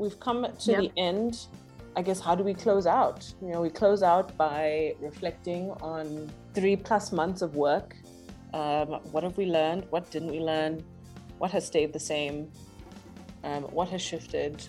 we've 0.00 0.18
come 0.18 0.46
to 0.58 0.72
yep. 0.72 0.80
the 0.80 0.90
end. 0.96 1.46
I 1.94 2.02
guess 2.02 2.20
how 2.20 2.34
do 2.34 2.42
we 2.42 2.54
close 2.54 2.86
out? 2.86 3.30
You 3.42 3.48
know, 3.48 3.60
we 3.60 3.68
close 3.68 4.02
out 4.02 4.36
by 4.36 4.94
reflecting 4.98 5.70
on 5.82 6.30
three 6.54 6.74
plus 6.74 7.12
months 7.12 7.42
of 7.42 7.54
work. 7.54 7.94
Um, 8.54 8.88
what 9.12 9.22
have 9.22 9.36
we 9.36 9.44
learned? 9.44 9.86
What 9.90 10.10
didn't 10.10 10.30
we 10.30 10.40
learn? 10.40 10.82
What 11.38 11.50
has 11.50 11.66
stayed 11.66 11.92
the 11.92 12.00
same? 12.00 12.50
Um, 13.44 13.64
what 13.64 13.88
has 13.90 14.00
shifted? 14.00 14.66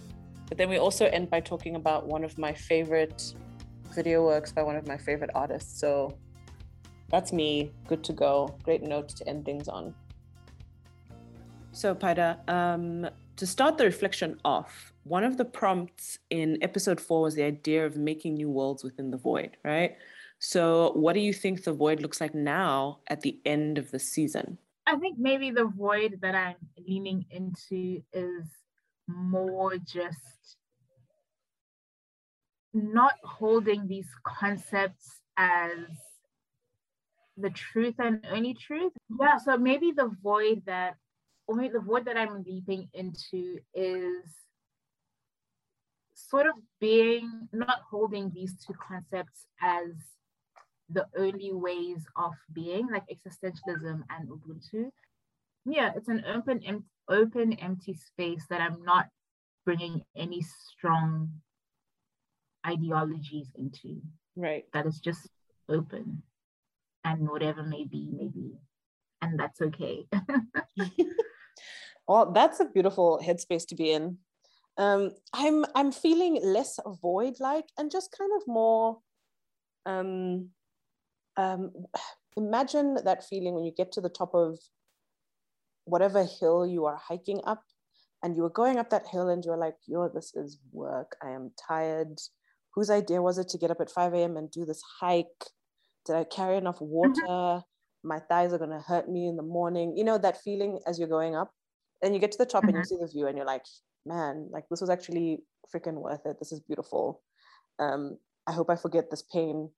But 0.49 0.57
then 0.57 0.69
we 0.69 0.77
also 0.77 1.05
end 1.05 1.29
by 1.29 1.39
talking 1.39 1.75
about 1.77 2.07
one 2.07 2.25
of 2.25 2.37
my 2.37 2.53
favorite 2.53 3.33
video 3.95 4.25
works 4.25 4.51
by 4.51 4.63
one 4.63 4.75
of 4.75 4.85
my 4.85 4.97
favorite 4.97 5.31
artists. 5.33 5.79
So 5.79 6.17
that's 7.09 7.31
me. 7.31 7.71
Good 7.87 8.03
to 8.03 8.13
go. 8.13 8.57
Great 8.63 8.83
note 8.83 9.09
to 9.09 9.27
end 9.29 9.45
things 9.45 9.69
on. 9.69 9.95
So, 11.71 11.95
Paida, 11.95 12.37
um, 12.49 13.09
to 13.41 13.47
start 13.47 13.79
the 13.79 13.85
reflection 13.85 14.39
off, 14.45 14.93
one 15.03 15.23
of 15.23 15.35
the 15.35 15.45
prompts 15.45 16.19
in 16.29 16.59
episode 16.61 17.01
four 17.01 17.23
was 17.23 17.33
the 17.33 17.41
idea 17.41 17.83
of 17.83 17.97
making 17.97 18.35
new 18.35 18.51
worlds 18.51 18.83
within 18.83 19.09
the 19.09 19.17
void, 19.17 19.57
right? 19.65 19.95
So, 20.37 20.91
what 20.91 21.13
do 21.13 21.21
you 21.21 21.33
think 21.33 21.63
the 21.63 21.73
void 21.73 22.01
looks 22.01 22.21
like 22.21 22.35
now 22.35 22.99
at 23.07 23.21
the 23.21 23.39
end 23.43 23.79
of 23.79 23.89
the 23.89 23.97
season? 23.97 24.59
I 24.85 24.95
think 24.97 25.17
maybe 25.17 25.49
the 25.49 25.65
void 25.65 26.19
that 26.21 26.35
I'm 26.35 26.53
leaning 26.87 27.25
into 27.31 28.03
is 28.13 28.45
more 29.07 29.75
just 29.77 30.57
not 32.75 33.15
holding 33.23 33.87
these 33.87 34.09
concepts 34.23 35.19
as 35.35 35.79
the 37.37 37.49
truth 37.49 37.95
and 37.97 38.23
only 38.29 38.53
truth. 38.53 38.93
Yeah, 39.19 39.37
so 39.37 39.57
maybe 39.57 39.93
the 39.93 40.11
void 40.21 40.61
that, 40.67 40.97
or 41.47 41.55
maybe 41.55 41.73
the 41.73 41.79
void 41.79 42.05
that 42.05 42.17
I'm 42.17 42.43
leaping 42.43 42.89
into 42.93 43.59
is 43.73 44.23
sort 46.13 46.47
of 46.47 46.53
being, 46.79 47.49
not 47.51 47.79
holding 47.89 48.31
these 48.33 48.55
two 48.65 48.73
concepts 48.73 49.47
as 49.61 49.91
the 50.89 51.05
only 51.17 51.51
ways 51.53 52.05
of 52.15 52.33
being, 52.53 52.87
like 52.91 53.03
existentialism 53.09 54.01
and 54.09 54.29
Ubuntu. 54.29 54.89
Yeah, 55.65 55.91
it's 55.95 56.07
an 56.09 56.23
open, 56.25 56.61
em- 56.63 56.85
open, 57.09 57.53
empty 57.53 57.93
space 57.93 58.45
that 58.49 58.61
I'm 58.61 58.83
not 58.83 59.07
bringing 59.65 60.03
any 60.15 60.41
strong 60.41 61.31
ideologies 62.65 63.47
into. 63.55 64.01
Right. 64.35 64.65
That 64.73 64.85
is 64.85 64.99
just 64.99 65.27
open 65.69 66.23
and 67.03 67.29
whatever 67.29 67.63
may 67.63 67.85
be, 67.85 68.09
maybe. 68.11 68.53
And 69.21 69.39
that's 69.39 69.61
okay. 69.61 70.07
well, 72.07 72.31
that's 72.31 72.59
a 72.59 72.65
beautiful 72.65 73.21
headspace 73.23 73.67
to 73.67 73.75
be 73.75 73.91
in. 73.91 74.17
Um, 74.77 75.11
I'm 75.33 75.65
I'm 75.75 75.91
feeling 75.91 76.39
less 76.43 76.79
void 77.01 77.35
like 77.39 77.65
and 77.77 77.91
just 77.91 78.15
kind 78.17 78.31
of 78.35 78.47
more 78.47 78.99
um, 79.85 80.49
um, 81.37 81.71
imagine 82.37 82.97
that 83.03 83.25
feeling 83.27 83.53
when 83.53 83.65
you 83.65 83.71
get 83.75 83.91
to 83.93 84.01
the 84.01 84.09
top 84.09 84.33
of 84.33 84.59
whatever 85.85 86.23
hill 86.39 86.65
you 86.65 86.85
are 86.85 86.97
hiking 86.97 87.41
up 87.45 87.63
and 88.23 88.35
you 88.35 88.43
were 88.43 88.49
going 88.49 88.77
up 88.77 88.89
that 88.91 89.07
hill 89.07 89.29
and 89.29 89.43
you're 89.43 89.57
like, 89.57 89.75
yo, 89.87 90.07
this 90.07 90.33
is 90.35 90.59
work. 90.71 91.15
I 91.23 91.31
am 91.31 91.51
tired. 91.67 92.19
Whose 92.75 92.89
idea 92.89 93.21
was 93.21 93.37
it 93.37 93.49
to 93.49 93.57
get 93.57 93.71
up 93.71 93.81
at 93.81 93.91
5 93.91 94.13
a.m. 94.13 94.37
and 94.37 94.49
do 94.51 94.63
this 94.63 94.81
hike? 94.99 95.25
Did 96.05 96.15
I 96.15 96.23
carry 96.23 96.57
enough 96.57 96.79
mm-hmm. 96.79 97.25
water? 97.27 97.63
My 98.03 98.19
thighs 98.19 98.53
are 98.53 98.57
going 98.57 98.71
to 98.71 98.79
hurt 98.79 99.09
me 99.09 99.27
in 99.27 99.35
the 99.35 99.43
morning. 99.43 99.95
You 99.97 100.03
know, 100.03 100.17
that 100.17 100.41
feeling 100.41 100.79
as 100.87 100.97
you're 100.97 101.07
going 101.07 101.35
up. 101.35 101.51
And 102.03 102.13
you 102.15 102.19
get 102.19 102.31
to 102.31 102.37
the 102.37 102.45
top 102.45 102.63
mm-hmm. 102.63 102.69
and 102.69 102.77
you 102.77 102.81
mm-hmm. 102.81 102.95
see 102.95 103.05
the 103.05 103.11
view 103.11 103.27
and 103.27 103.37
you're 103.37 103.45
like, 103.45 103.65
man, 104.05 104.47
like 104.51 104.65
this 104.69 104.81
was 104.81 104.89
actually 104.89 105.43
freaking 105.73 106.01
worth 106.01 106.25
it. 106.25 106.37
This 106.39 106.51
is 106.51 106.59
beautiful. 106.59 107.21
Um, 107.79 108.17
I 108.47 108.53
hope 108.53 108.69
I 108.69 108.75
forget 108.75 109.11
this 109.11 109.21
pain 109.21 109.69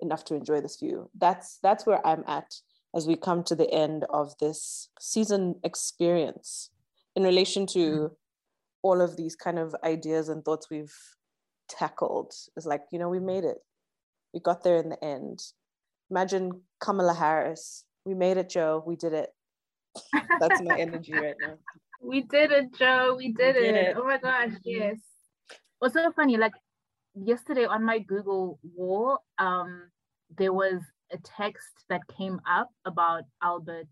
enough 0.00 0.24
to 0.26 0.34
enjoy 0.34 0.60
this 0.60 0.78
view. 0.78 1.10
That's 1.18 1.58
that's 1.62 1.86
where 1.86 2.04
I'm 2.06 2.24
at 2.26 2.52
as 2.94 3.06
we 3.06 3.16
come 3.16 3.42
to 3.44 3.54
the 3.54 3.70
end 3.70 4.04
of 4.10 4.34
this 4.38 4.88
season 5.00 5.56
experience 5.64 6.70
in 7.16 7.22
relation 7.22 7.66
to 7.66 7.78
mm-hmm. 7.78 8.14
all 8.82 9.00
of 9.00 9.16
these 9.16 9.34
kind 9.34 9.58
of 9.58 9.74
ideas 9.82 10.28
and 10.28 10.44
thoughts 10.44 10.68
we've 10.70 10.94
tackled. 11.68 12.32
It's 12.56 12.66
like, 12.66 12.82
you 12.92 12.98
know, 12.98 13.08
we 13.08 13.20
made 13.20 13.44
it. 13.44 13.58
We 14.34 14.40
got 14.40 14.62
there 14.62 14.76
in 14.76 14.90
the 14.90 15.02
end. 15.02 15.40
Imagine 16.10 16.62
Kamala 16.82 17.14
Harris. 17.14 17.84
We 18.04 18.14
made 18.14 18.36
it, 18.36 18.50
Joe. 18.50 18.82
We 18.84 18.96
did 18.96 19.12
it. 19.12 19.30
That's 20.40 20.60
my 20.60 20.76
energy 20.78 21.12
right 21.12 21.36
now. 21.40 21.54
We 22.04 22.22
did 22.22 22.50
it, 22.50 22.74
Joe. 22.74 23.14
We 23.16 23.32
did, 23.32 23.54
we 23.54 23.62
did 23.62 23.76
it. 23.76 23.86
it. 23.90 23.96
Oh 23.96 24.02
my 24.02 24.18
gosh, 24.18 24.54
yes. 24.64 24.98
What's 25.78 25.94
so 25.94 26.10
funny, 26.10 26.36
like 26.36 26.52
yesterday 27.14 27.64
on 27.64 27.84
my 27.84 28.00
Google 28.00 28.58
wall, 28.74 29.20
um, 29.38 29.88
there 30.36 30.52
was 30.52 30.80
a 31.12 31.18
text 31.18 31.84
that 31.88 32.00
came 32.18 32.40
up 32.44 32.70
about 32.84 33.22
Albert 33.40 33.86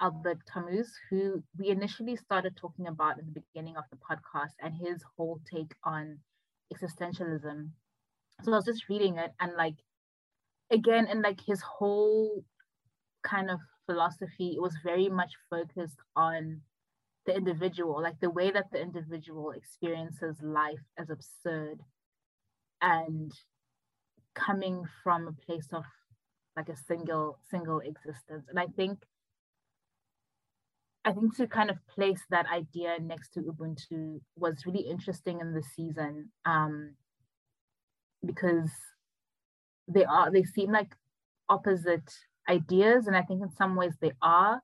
Albert 0.00 0.38
Camus, 0.52 0.88
who 1.10 1.42
we 1.58 1.66
initially 1.66 2.14
started 2.14 2.56
talking 2.56 2.86
about 2.86 3.18
at 3.18 3.24
the 3.26 3.40
beginning 3.40 3.76
of 3.76 3.84
the 3.90 3.96
podcast, 3.96 4.54
and 4.60 4.72
his 4.74 5.02
whole 5.16 5.40
take 5.52 5.74
on 5.82 6.18
existentialism. 6.72 7.70
So 8.44 8.52
I 8.52 8.54
was 8.54 8.66
just 8.66 8.88
reading 8.88 9.18
it, 9.18 9.32
and 9.40 9.52
like 9.56 9.74
again, 10.72 11.06
in 11.06 11.22
like 11.22 11.40
his 11.40 11.60
whole 11.60 12.44
kind 13.22 13.50
of 13.50 13.60
philosophy, 13.86 14.54
it 14.56 14.60
was 14.62 14.76
very 14.82 15.08
much 15.08 15.32
focused 15.50 15.98
on 16.16 16.60
the 17.26 17.36
individual, 17.36 18.02
like 18.02 18.18
the 18.20 18.30
way 18.30 18.50
that 18.50 18.72
the 18.72 18.80
individual 18.80 19.52
experiences 19.52 20.36
life 20.42 20.82
as 20.98 21.10
absurd 21.10 21.78
and 22.80 23.32
coming 24.34 24.84
from 25.04 25.28
a 25.28 25.46
place 25.46 25.68
of 25.72 25.84
like 26.56 26.68
a 26.68 26.76
single 26.76 27.38
single 27.50 27.80
existence. 27.80 28.46
And 28.48 28.58
i 28.58 28.66
think 28.66 28.98
i 31.04 31.12
think 31.12 31.36
to 31.36 31.46
kind 31.46 31.70
of 31.70 31.76
place 31.86 32.20
that 32.30 32.46
idea 32.52 32.96
next 33.00 33.32
to 33.34 33.40
ubuntu 33.40 34.20
was 34.36 34.66
really 34.66 34.86
interesting 34.88 35.40
in 35.40 35.52
the 35.52 35.62
season 35.62 36.30
um, 36.44 36.94
because 38.24 38.70
they 39.88 40.04
are 40.04 40.30
they 40.30 40.44
seem 40.44 40.72
like 40.72 40.94
opposite 41.48 42.08
ideas 42.48 43.06
and 43.06 43.16
i 43.16 43.22
think 43.22 43.42
in 43.42 43.50
some 43.50 43.76
ways 43.76 43.94
they 44.00 44.12
are. 44.22 44.60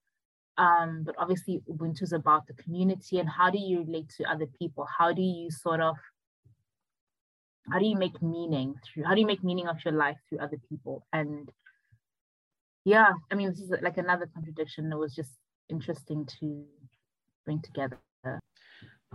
Um, 0.56 1.04
but 1.06 1.14
obviously 1.18 1.62
ubuntu 1.70 2.02
is 2.02 2.12
about 2.12 2.48
the 2.48 2.54
community 2.54 3.20
and 3.20 3.28
how 3.28 3.48
do 3.48 3.58
you 3.58 3.84
relate 3.84 4.08
to 4.16 4.24
other 4.24 4.46
people? 4.58 4.84
How 4.98 5.12
do 5.12 5.22
you 5.22 5.52
sort 5.52 5.80
of 5.80 5.94
how 7.70 7.78
do 7.78 7.86
you 7.86 7.96
make 7.96 8.20
meaning 8.20 8.74
through 8.82 9.04
how 9.04 9.14
do 9.14 9.20
you 9.20 9.26
make 9.26 9.44
meaning 9.44 9.68
of 9.68 9.76
your 9.84 9.94
life 9.94 10.18
through 10.28 10.40
other 10.40 10.58
people? 10.68 11.06
And 11.12 11.48
yeah 12.84 13.12
i 13.30 13.34
mean 13.34 13.50
this 13.50 13.60
is 13.60 13.70
like 13.82 13.98
another 13.98 14.26
contradiction 14.32 14.88
that 14.88 14.96
was 14.96 15.14
just 15.14 15.32
interesting 15.68 16.26
to 16.40 16.64
bring 17.44 17.60
together. 17.60 17.98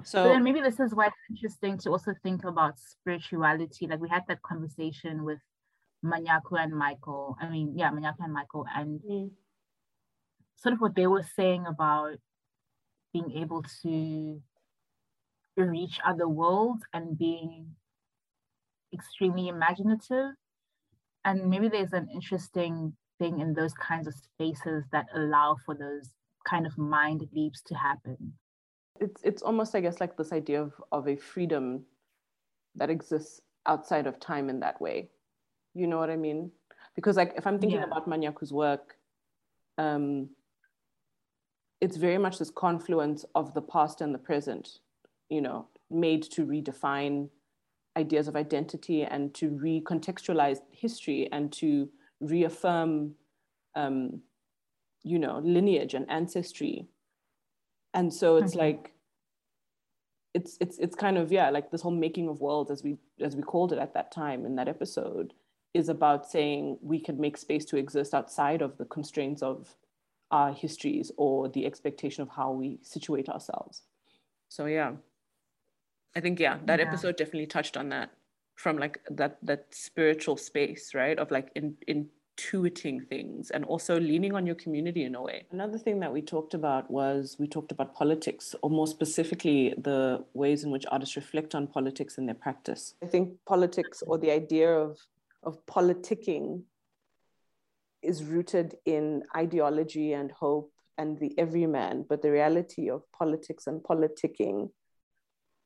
So 0.03 0.24
then 0.24 0.44
maybe 0.44 0.59
this 0.59 0.80
is 0.80 0.94
why 0.96 1.08
it's 1.08 1.16
interesting 1.30 1.78
to 1.80 1.91
also 1.91 2.14
think 2.24 2.46
about 2.46 2.80
spirituality. 2.80 3.85
Like 3.85 4.02
we 4.02 4.09
had 4.09 4.24
that 4.28 4.41
conversation 4.41 5.24
with 5.24 5.40
manyaku 6.03 6.59
and 6.59 6.74
michael 6.74 7.38
i 7.41 7.50
mean 7.50 7.74
yeah 7.75 7.91
manyaku 7.91 8.19
and 8.19 8.34
michael 8.34 8.66
and 8.75 9.02
mm. 9.02 9.30
sort 10.56 10.74
of 10.74 10.81
what 10.81 10.96
they 10.96 11.08
were 11.08 11.25
saying 11.36 11.66
about 11.66 12.18
being 13.14 13.31
able 13.31 13.64
to 13.84 14.41
reach 15.56 16.00
other 16.06 16.28
worlds 16.28 16.84
and 16.94 17.18
being 17.18 17.75
extremely 18.94 19.47
imaginative. 19.47 20.31
And 21.25 21.50
maybe 21.50 21.69
there's 21.69 21.94
an 21.94 22.09
interesting 22.14 22.94
thing 23.20 23.40
in 23.40 23.53
those 23.53 23.74
kinds 23.74 24.08
of 24.08 24.14
spaces 24.14 24.84
that 24.91 25.06
allow 25.16 25.58
for 25.66 25.75
those 25.75 26.09
kind 26.46 26.66
of 26.66 26.78
mind 26.78 27.22
leaps 27.34 27.62
to 27.62 27.75
happen. 27.75 28.34
It's 29.00 29.22
it's 29.23 29.41
almost, 29.41 29.76
I 29.76 29.82
guess, 29.82 29.99
like 29.99 30.17
this 30.17 30.32
idea 30.32 30.61
of, 30.61 30.73
of 30.91 31.08
a 31.08 31.16
freedom 31.16 31.85
that 32.76 32.90
exists 32.90 33.41
outside 33.66 34.08
of 34.08 34.20
time 34.20 34.49
in 34.49 34.59
that 34.59 34.79
way. 34.82 35.09
You 35.73 35.87
know 35.87 35.97
what 35.97 36.09
I 36.09 36.16
mean? 36.16 36.52
Because 36.96 37.17
like 37.17 37.34
if 37.35 37.47
I'm 37.47 37.59
thinking 37.59 37.79
yeah. 37.79 37.85
about 37.85 38.08
Manyaku's 38.08 38.53
work, 38.53 38.97
um, 39.78 40.29
it's 41.81 41.97
very 41.97 42.17
much 42.17 42.40
this 42.40 42.49
confluence 42.49 43.25
of 43.35 43.53
the 43.53 43.61
past 43.61 44.02
and 44.02 44.14
the 44.14 44.20
present, 44.20 44.79
you 45.29 45.41
know, 45.41 45.67
made 45.90 46.23
to 46.23 46.46
redefine 46.46 47.29
ideas 47.97 48.28
of 48.28 48.35
identity 48.35 49.03
and 49.03 49.34
to 49.35 49.49
recontextualize 49.49 50.59
history 50.72 51.28
and 51.31 51.52
to 51.53 51.90
reaffirm, 52.22 53.16
um, 53.75 54.22
you 55.03 55.20
know, 55.20 55.40
lineage 55.43 55.93
and 55.93 56.09
ancestry. 56.09 56.87
And 57.93 58.14
so 58.14 58.37
it's 58.37 58.55
okay. 58.55 58.66
like, 58.67 58.93
it's 60.34 60.58
it's 60.59 60.79
it's 60.79 60.96
kind 60.96 61.17
of 61.17 61.31
yeah, 61.31 61.52
like 61.52 61.70
this 61.70 61.81
whole 61.81 61.91
making 61.91 62.28
of 62.28 62.41
worlds 62.41 62.72
as 62.72 62.84
we 62.84 62.97
as 63.22 63.35
we 63.35 63.43
called 63.43 63.72
it 63.72 63.78
at 63.78 63.93
that 63.93 64.11
time 64.11 64.46
in 64.46 64.55
that 64.55 64.67
episode 64.67 65.34
is 65.73 65.90
about 65.90 66.29
saying 66.29 66.78
we 66.81 66.99
can 66.99 67.20
make 67.20 67.37
space 67.37 67.66
to 67.66 67.78
exist 67.78 68.14
outside 68.14 68.61
of 68.61 68.78
the 68.78 68.85
constraints 68.85 69.41
of 69.41 69.75
our 70.31 70.53
histories 70.53 71.11
or 71.17 71.49
the 71.49 71.66
expectation 71.66 72.22
of 72.22 72.29
how 72.29 72.52
we 72.52 72.79
situate 72.81 73.29
ourselves. 73.29 73.84
So 74.49 74.66
yeah. 74.66 74.93
I 76.16 76.20
think 76.20 76.40
yeah, 76.40 76.58
that 76.66 76.79
yeah. 76.79 76.85
episode 76.85 77.17
definitely 77.17 77.47
touched 77.47 77.75
on 77.75 77.90
that 77.90 78.11
from 78.55 78.78
like 78.78 78.99
that 79.09 79.37
that 79.41 79.66
spiritual 79.72 80.37
space, 80.37 80.93
right? 80.93 81.17
Of 81.17 81.31
like 81.31 81.49
in 81.55 81.75
intuiting 81.87 83.08
things 83.08 83.52
and 83.52 83.66
also 83.66 83.99
leaning 83.99 84.35
on 84.35 84.46
your 84.46 84.55
community 84.55 85.03
in 85.03 85.16
a 85.16 85.22
way. 85.22 85.46
Another 85.52 85.78
thing 85.78 85.99
that 85.99 86.14
we 86.14 86.22
talked 86.22 86.53
about 86.53 86.90
was 86.90 87.35
we 87.40 87.47
talked 87.47 87.72
about 87.72 87.96
politics, 87.96 88.55
or 88.61 88.70
more 88.70 88.87
specifically, 88.87 89.73
the 89.78 90.23
ways 90.34 90.64
in 90.64 90.72
which 90.72 90.85
artists 90.91 91.16
reflect 91.16 91.55
on 91.55 91.67
politics 91.67 92.17
in 92.17 92.25
their 92.25 92.35
practice. 92.35 92.96
I 93.03 93.08
think 93.08 93.34
politics 93.46 94.03
or 94.05 94.17
the 94.17 94.31
idea 94.31 94.72
of 94.72 94.99
of 95.45 95.66
politicking 95.66 96.63
is 98.01 98.23
rooted 98.23 98.75
in 98.85 99.23
ideology 99.35 100.13
and 100.13 100.31
hope 100.31 100.72
and 100.97 101.17
the 101.19 101.37
everyman, 101.37 102.05
but 102.07 102.22
the 102.22 102.31
reality 102.31 102.90
of 102.90 103.01
politics 103.17 103.67
and 103.67 103.81
politicking 103.81 104.69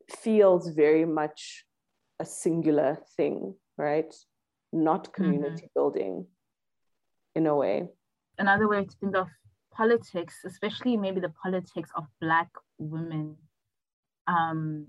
feels 0.09 0.69
very 0.69 1.06
much 1.06 1.65
a 2.19 2.25
singular 2.25 2.97
thing, 3.15 3.56
right? 3.77 4.13
Not 4.71 5.03
mm-hmm. 5.06 5.24
community 5.24 5.63
mm-hmm. 5.63 5.80
building 5.80 6.27
in 7.35 7.47
a 7.47 7.56
way. 7.56 7.88
Another 8.39 8.68
way 8.68 8.85
to 8.85 8.95
think 9.00 9.15
of 9.15 9.27
politics, 9.73 10.35
especially 10.45 10.97
maybe 10.97 11.19
the 11.19 11.33
politics 11.44 11.89
of 11.95 12.06
Black 12.21 12.50
women, 12.77 13.35
um, 14.27 14.88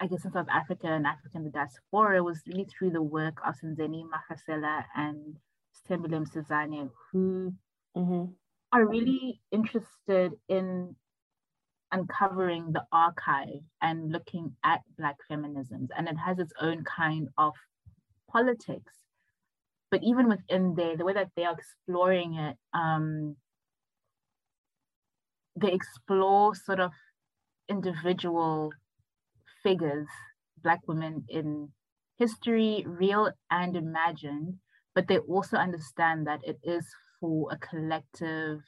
I 0.00 0.06
guess 0.06 0.24
in 0.24 0.32
South 0.32 0.46
Africa 0.50 0.86
and 0.86 1.06
Africa 1.06 1.36
in 1.36 1.44
the 1.44 1.50
diaspora, 1.50 2.22
was 2.22 2.40
really 2.46 2.66
through 2.66 2.90
the 2.90 3.02
work 3.02 3.38
of 3.46 3.54
Senzeni 3.56 4.04
Marasela 4.04 4.84
and 4.94 5.36
Sithembile 5.74 6.24
Msezane, 6.24 6.90
who 7.10 7.52
mm-hmm. 7.96 8.24
are 8.72 8.86
really 8.86 9.40
interested 9.50 10.32
in 10.48 10.94
uncovering 11.90 12.72
the 12.72 12.82
archive 12.92 13.62
and 13.82 14.12
looking 14.12 14.54
at 14.64 14.80
Black 14.96 15.16
feminisms. 15.30 15.88
And 15.96 16.08
it 16.08 16.16
has 16.16 16.38
its 16.38 16.52
own 16.60 16.84
kind 16.84 17.28
of 17.36 17.54
politics. 18.30 18.92
But 19.90 20.04
even 20.04 20.28
within 20.28 20.74
there, 20.76 20.96
the 20.96 21.04
way 21.04 21.14
that 21.14 21.30
they 21.34 21.44
are 21.44 21.54
exploring 21.54 22.34
it, 22.34 22.56
um, 22.74 23.36
they 25.56 25.72
explore 25.72 26.54
sort 26.54 26.78
of 26.78 26.92
individual 27.68 28.70
figures, 29.68 30.08
Black 30.62 30.80
women 30.88 31.24
in 31.28 31.68
history, 32.18 32.84
real 32.86 33.30
and 33.50 33.76
imagined, 33.76 34.54
but 34.94 35.06
they 35.08 35.18
also 35.18 35.56
understand 35.56 36.26
that 36.26 36.40
it 36.42 36.58
is 36.62 36.84
for 37.20 37.52
a 37.52 37.58
collective 37.58 38.60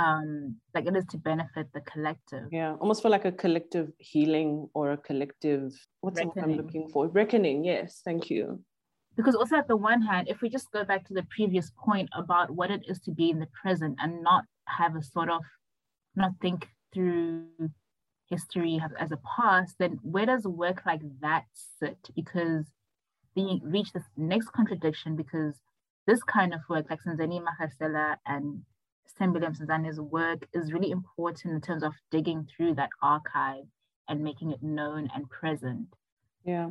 um 0.00 0.56
like 0.74 0.86
it 0.86 0.96
is 0.96 1.06
to 1.06 1.18
benefit 1.18 1.66
the 1.72 1.80
collective. 1.92 2.46
Yeah 2.50 2.72
almost 2.80 3.00
for 3.02 3.10
like 3.16 3.24
a 3.24 3.30
collective 3.30 3.88
healing 3.98 4.68
or 4.74 4.90
a 4.92 4.96
collective 4.96 5.72
what's 6.00 6.20
what 6.20 6.44
i'm 6.44 6.56
looking 6.56 6.88
for? 6.92 7.06
Reckoning 7.08 7.64
yes 7.64 8.00
thank 8.04 8.28
you. 8.28 8.60
Because 9.16 9.36
also 9.36 9.54
at 9.56 9.68
the 9.68 9.76
one 9.76 10.02
hand 10.02 10.24
if 10.28 10.40
we 10.42 10.48
just 10.48 10.68
go 10.72 10.82
back 10.90 11.06
to 11.06 11.14
the 11.14 11.26
previous 11.36 11.70
point 11.86 12.08
about 12.22 12.50
what 12.50 12.72
it 12.76 12.82
is 12.88 12.98
to 13.06 13.12
be 13.12 13.30
in 13.30 13.38
the 13.38 13.50
present 13.62 13.94
and 14.02 14.20
not 14.30 14.42
have 14.66 14.96
a 14.96 15.02
sort 15.02 15.30
of 15.30 15.42
not 16.16 16.32
think 16.42 16.66
through 16.92 17.46
history 18.34 18.80
as 18.98 19.12
a 19.12 19.18
past 19.36 19.76
then 19.78 19.98
where 20.02 20.26
does 20.26 20.44
work 20.44 20.82
like 20.86 21.00
that 21.20 21.44
sit 21.78 21.98
because 22.14 22.64
we 23.36 23.60
reach 23.64 23.92
this 23.92 24.08
next 24.16 24.48
contradiction 24.52 25.16
because 25.16 25.54
this 26.06 26.22
kind 26.22 26.52
of 26.54 26.60
work 26.68 26.86
like 26.90 27.00
Senzeni 27.02 27.40
Marasela 27.46 28.16
and 28.26 28.62
Sithembile 29.08 29.54
Msezane's 29.54 30.00
work 30.00 30.46
is 30.52 30.72
really 30.72 30.90
important 30.90 31.54
in 31.54 31.60
terms 31.60 31.82
of 31.82 31.92
digging 32.10 32.46
through 32.46 32.74
that 32.74 32.90
archive 33.02 33.64
and 34.08 34.22
making 34.22 34.50
it 34.50 34.62
known 34.62 35.08
and 35.14 35.28
present. 35.30 35.88
Yeah. 36.44 36.70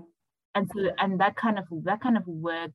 And 0.55 0.69
so 0.73 0.89
and 0.99 1.19
that 1.19 1.35
kind 1.35 1.57
of 1.57 1.65
that 1.83 2.01
kind 2.01 2.17
of 2.17 2.27
work 2.27 2.73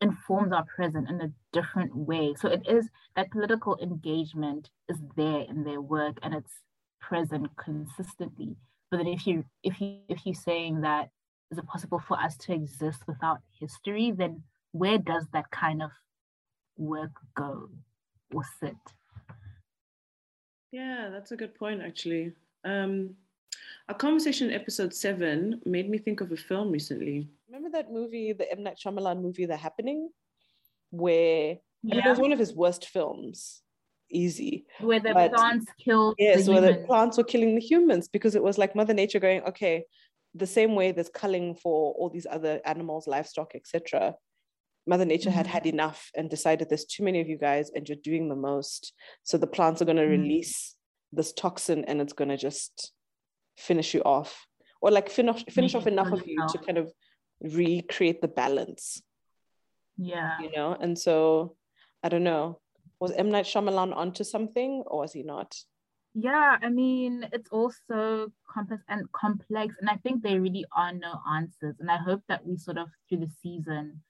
informs 0.00 0.52
our 0.52 0.64
present 0.64 1.08
in 1.08 1.20
a 1.20 1.32
different 1.52 1.96
way. 1.96 2.34
So 2.38 2.48
it 2.48 2.62
is 2.68 2.88
that 3.16 3.30
political 3.30 3.76
engagement 3.82 4.70
is 4.88 4.98
there 5.16 5.44
in 5.48 5.64
their 5.64 5.80
work 5.80 6.18
and 6.22 6.34
it's 6.34 6.52
present 7.00 7.48
consistently. 7.56 8.56
But 8.90 8.98
then 8.98 9.08
if 9.08 9.26
you 9.26 9.44
if 9.62 9.80
you 9.80 9.98
if 10.08 10.24
you're 10.24 10.34
saying 10.34 10.80
that 10.82 11.10
is 11.50 11.58
it 11.58 11.66
possible 11.66 11.98
for 11.98 12.18
us 12.18 12.36
to 12.38 12.52
exist 12.52 13.02
without 13.06 13.38
history, 13.58 14.12
then 14.12 14.42
where 14.72 14.98
does 14.98 15.26
that 15.32 15.50
kind 15.50 15.82
of 15.82 15.90
work 16.76 17.12
go? 17.34 17.70
or 18.34 18.42
sit? 18.60 18.76
Yeah, 20.72 21.08
that's 21.10 21.32
a 21.32 21.36
good 21.36 21.54
point, 21.54 21.82
actually. 21.82 22.32
Um, 22.64 23.14
our 23.88 23.94
conversation 23.94 24.48
in 24.48 24.54
episode 24.54 24.92
seven 24.94 25.60
made 25.64 25.88
me 25.88 25.98
think 25.98 26.20
of 26.20 26.32
a 26.32 26.36
film 26.36 26.70
recently. 26.70 27.28
Remember 27.48 27.70
that 27.70 27.90
movie, 27.90 28.32
the 28.32 28.50
M. 28.52 28.62
Night 28.62 28.78
Shyamalan 28.84 29.22
movie, 29.22 29.46
The 29.46 29.56
Happening? 29.56 30.10
Where 30.90 31.56
yeah. 31.82 31.98
it 31.98 32.08
was 32.08 32.18
one 32.18 32.32
of 32.32 32.38
his 32.38 32.54
worst 32.54 32.88
films, 32.88 33.62
easy. 34.10 34.66
Where 34.80 35.00
the 35.00 35.14
but, 35.14 35.32
plants 35.32 35.66
killed 35.82 36.14
Yes, 36.18 36.46
the 36.46 36.52
where 36.52 36.62
humans. 36.62 36.80
the 36.80 36.86
plants 36.86 37.18
were 37.18 37.24
killing 37.24 37.54
the 37.54 37.60
humans 37.60 38.08
because 38.08 38.34
it 38.34 38.42
was 38.42 38.58
like 38.58 38.74
Mother 38.74 38.94
Nature 38.94 39.20
going, 39.20 39.42
okay, 39.42 39.84
the 40.34 40.46
same 40.46 40.74
way 40.74 40.92
there's 40.92 41.08
culling 41.08 41.54
for 41.54 41.92
all 41.94 42.10
these 42.10 42.26
other 42.30 42.60
animals, 42.64 43.06
livestock, 43.06 43.54
etc. 43.54 44.14
Mother 44.86 45.04
Nature 45.04 45.30
had 45.30 45.46
mm-hmm. 45.46 45.52
had 45.52 45.66
enough 45.66 46.10
and 46.16 46.30
decided 46.30 46.68
there's 46.68 46.84
too 46.84 47.04
many 47.04 47.20
of 47.20 47.28
you 47.28 47.38
guys 47.38 47.70
and 47.74 47.88
you're 47.88 47.98
doing 48.02 48.28
the 48.28 48.36
most. 48.36 48.92
So 49.22 49.36
the 49.38 49.46
plants 49.46 49.82
are 49.82 49.84
going 49.84 49.96
to 49.96 50.02
mm-hmm. 50.02 50.22
release 50.22 50.74
this 51.12 51.32
toxin 51.32 51.84
and 51.84 52.00
it's 52.00 52.12
going 52.12 52.28
to 52.28 52.36
just 52.36 52.92
finish 53.56 53.94
you 53.94 54.02
off 54.02 54.46
or 54.80 54.90
like 54.90 55.10
finish 55.10 55.44
finish 55.50 55.74
off 55.74 55.86
enough 55.86 56.12
of 56.12 56.26
you 56.26 56.38
to 56.48 56.58
kind 56.58 56.78
of 56.78 56.92
recreate 57.40 58.20
the 58.20 58.28
balance. 58.28 59.02
Yeah. 59.96 60.38
You 60.40 60.50
know, 60.54 60.76
and 60.78 60.98
so 60.98 61.56
I 62.02 62.08
don't 62.08 62.24
know. 62.24 62.60
Was 63.00 63.12
M 63.12 63.30
Night 63.30 63.46
Shyamalan 63.46 63.94
onto 63.94 64.24
something 64.24 64.82
or 64.86 65.00
was 65.00 65.12
he 65.12 65.22
not? 65.22 65.54
Yeah, 66.14 66.56
I 66.60 66.68
mean, 66.68 67.28
it's 67.32 67.50
also 67.50 68.32
complex 68.52 68.82
and 68.88 69.10
complex, 69.12 69.76
and 69.80 69.88
I 69.88 69.96
think 69.96 70.22
there 70.22 70.40
really 70.40 70.64
are 70.76 70.92
no 70.92 71.20
answers. 71.32 71.76
And 71.78 71.90
I 71.90 71.96
hope 71.96 72.22
that 72.28 72.44
we 72.44 72.56
sort 72.56 72.78
of 72.78 72.88
through 73.08 73.18
the 73.18 73.30
season 73.40 74.00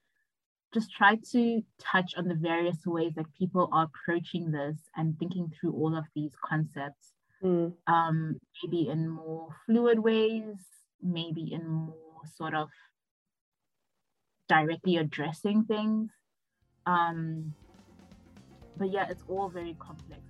just 0.73 0.91
try 0.91 1.17
to 1.31 1.61
touch 1.79 2.13
on 2.15 2.27
the 2.27 2.35
various 2.35 2.85
ways 2.85 3.13
that 3.15 3.25
people 3.37 3.69
are 3.71 3.89
approaching 3.89 4.51
this 4.51 4.77
and 4.95 5.17
thinking 5.17 5.51
through 5.59 5.73
all 5.73 5.95
of 5.95 6.05
these 6.15 6.31
concepts. 6.43 7.13
Mm. 7.43 7.73
Um, 7.87 8.39
maybe 8.63 8.89
in 8.89 9.09
more 9.09 9.49
fluid 9.65 9.99
ways, 9.99 10.55
maybe 11.01 11.53
in 11.53 11.67
more 11.67 12.21
sort 12.35 12.53
of 12.53 12.69
directly 14.47 14.97
addressing 14.97 15.63
things. 15.63 16.11
Um, 16.85 17.53
but 18.79 18.91
yeah, 18.91 19.05
it's 19.09 19.23
all 19.27 19.49
very 19.49 19.75
complex. 19.79 20.21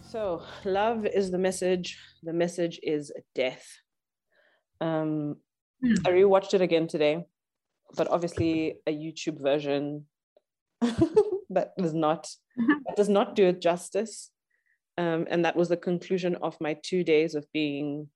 So, 0.00 0.42
love 0.64 1.04
is 1.06 1.30
the 1.30 1.38
message. 1.38 1.98
The 2.22 2.32
message 2.32 2.78
is 2.82 3.12
death. 3.34 3.66
Um, 4.80 5.36
Hmm. 5.82 5.94
I 6.06 6.10
rewatched 6.10 6.54
it 6.54 6.60
again 6.60 6.86
today, 6.86 7.26
but 7.96 8.08
obviously 8.08 8.76
a 8.86 8.92
YouTube 8.92 9.42
version 9.42 10.06
that 10.80 11.76
does 11.76 11.94
not 11.94 12.28
that 12.56 12.96
does 12.96 13.08
not 13.08 13.34
do 13.34 13.46
it 13.46 13.60
justice. 13.60 14.30
Um, 14.98 15.26
and 15.30 15.44
that 15.44 15.56
was 15.56 15.68
the 15.68 15.76
conclusion 15.76 16.36
of 16.36 16.56
my 16.60 16.76
two 16.82 17.02
days 17.02 17.34
of 17.34 17.50
being 17.52 18.08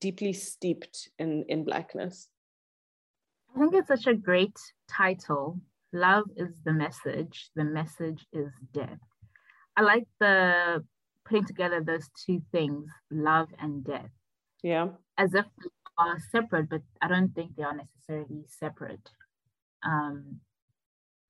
deeply 0.00 0.32
steeped 0.32 1.10
in 1.18 1.44
in 1.48 1.64
blackness. 1.64 2.28
I 3.54 3.60
think 3.60 3.74
it's 3.74 3.88
such 3.88 4.06
a 4.06 4.14
great 4.14 4.58
title. 4.88 5.60
Love 5.92 6.24
is 6.36 6.60
the 6.64 6.72
message. 6.72 7.50
The 7.54 7.64
message 7.64 8.26
is 8.32 8.50
death. 8.72 8.98
I 9.76 9.82
like 9.82 10.06
the 10.20 10.84
putting 11.24 11.44
together 11.46 11.80
those 11.80 12.08
two 12.26 12.42
things, 12.50 12.90
love 13.10 13.48
and 13.58 13.84
death. 13.84 14.10
Yeah. 14.62 14.88
As 15.18 15.34
if 15.34 15.44
they 15.44 15.70
are 15.98 16.18
separate, 16.30 16.68
but 16.68 16.82
I 17.00 17.08
don't 17.08 17.34
think 17.34 17.56
they 17.56 17.62
are 17.62 17.76
necessarily 17.76 18.44
separate. 18.48 19.10
Um, 19.82 20.40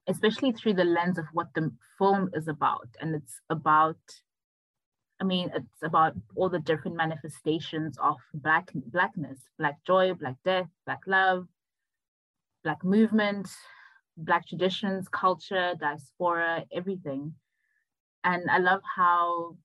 especially 0.08 0.52
through 0.52 0.74
the 0.74 0.84
lens 0.84 1.18
of 1.18 1.26
what 1.32 1.48
the 1.54 1.72
film 1.98 2.30
is 2.34 2.48
about. 2.48 2.88
And 3.00 3.14
it's 3.14 3.40
about, 3.50 3.96
I 5.20 5.24
mean, 5.24 5.50
it's 5.54 5.82
about 5.82 6.14
all 6.36 6.48
the 6.48 6.58
different 6.58 6.96
manifestations 6.96 7.96
of 8.02 8.16
black 8.34 8.70
blackness, 8.74 9.38
black 9.58 9.78
joy, 9.86 10.14
black 10.14 10.36
death, 10.44 10.66
black 10.86 11.00
love, 11.06 11.46
black 12.64 12.84
movement, 12.84 13.48
black 14.16 14.46
traditions, 14.46 15.08
culture, 15.08 15.74
diaspora, 15.78 16.64
everything. 16.72 17.34
And 18.24 18.50
I 18.50 18.58
love 18.58 18.80
how 18.96 19.56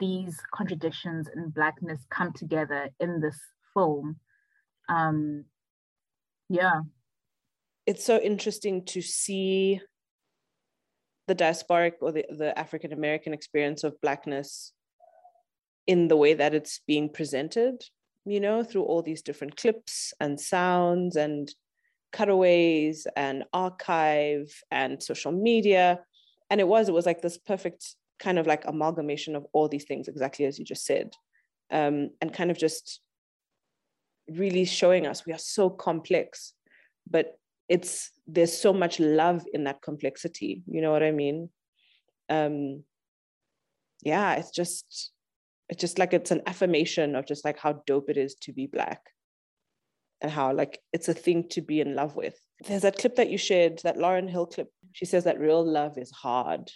these 0.00 0.40
contradictions 0.52 1.28
in 1.34 1.50
blackness 1.50 2.00
come 2.10 2.32
together 2.32 2.90
in 2.98 3.20
this 3.20 3.38
film. 3.72 4.16
Um, 4.88 5.44
yeah. 6.48 6.80
It's 7.86 8.04
so 8.04 8.18
interesting 8.18 8.84
to 8.86 9.02
see 9.02 9.80
the 11.26 11.34
diasporic 11.34 11.94
or 12.00 12.12
the, 12.12 12.24
the 12.30 12.58
African 12.58 12.92
American 12.92 13.32
experience 13.32 13.84
of 13.84 14.00
Blackness 14.00 14.72
in 15.86 16.08
the 16.08 16.16
way 16.16 16.34
that 16.34 16.54
it's 16.54 16.80
being 16.86 17.08
presented, 17.08 17.82
you 18.24 18.40
know, 18.40 18.62
through 18.62 18.82
all 18.82 19.02
these 19.02 19.22
different 19.22 19.56
clips 19.56 20.12
and 20.20 20.40
sounds 20.40 21.16
and 21.16 21.54
cutaways 22.14 23.06
and 23.16 23.44
archive 23.52 24.48
and 24.70 25.02
social 25.02 25.32
media. 25.32 25.98
And 26.48 26.60
it 26.60 26.68
was, 26.68 26.88
it 26.88 26.94
was 26.94 27.06
like 27.06 27.20
this 27.20 27.38
perfect 27.38 27.96
kind 28.20 28.38
of 28.38 28.46
like 28.46 28.64
amalgamation 28.66 29.34
of 29.34 29.44
all 29.52 29.68
these 29.68 29.84
things, 29.84 30.06
exactly 30.06 30.44
as 30.46 30.58
you 30.58 30.64
just 30.64 30.86
said. 30.86 31.10
Um, 31.70 32.10
and 32.20 32.32
kind 32.32 32.50
of 32.52 32.58
just 32.58 33.00
really 34.28 34.64
showing 34.64 35.06
us 35.06 35.26
we 35.26 35.32
are 35.32 35.38
so 35.38 35.68
complex, 35.68 36.52
but 37.10 37.36
it's 37.68 38.10
there's 38.26 38.56
so 38.56 38.72
much 38.72 39.00
love 39.00 39.44
in 39.52 39.64
that 39.64 39.82
complexity. 39.82 40.62
You 40.66 40.82
know 40.82 40.92
what 40.92 41.02
I 41.02 41.10
mean? 41.10 41.48
Um, 42.28 42.84
yeah, 44.02 44.34
it's 44.34 44.50
just 44.50 45.10
it's 45.68 45.80
just 45.80 45.98
like 45.98 46.12
it's 46.12 46.30
an 46.30 46.42
affirmation 46.46 47.16
of 47.16 47.26
just 47.26 47.44
like 47.44 47.58
how 47.58 47.82
dope 47.86 48.08
it 48.08 48.16
is 48.16 48.36
to 48.42 48.52
be 48.52 48.66
black 48.66 49.00
and 50.24 50.32
how 50.32 50.54
like 50.54 50.80
it's 50.94 51.10
a 51.10 51.14
thing 51.14 51.46
to 51.50 51.60
be 51.60 51.82
in 51.82 51.94
love 51.94 52.16
with. 52.16 52.34
There's 52.66 52.80
that 52.80 52.96
clip 52.96 53.16
that 53.16 53.28
you 53.28 53.36
shared, 53.36 53.80
that 53.84 53.98
Lauryn 53.98 54.30
Hill 54.30 54.46
clip. 54.46 54.70
She 54.92 55.04
says 55.04 55.24
that 55.24 55.38
real 55.38 55.62
love 55.62 55.98
is 55.98 56.10
hard. 56.10 56.70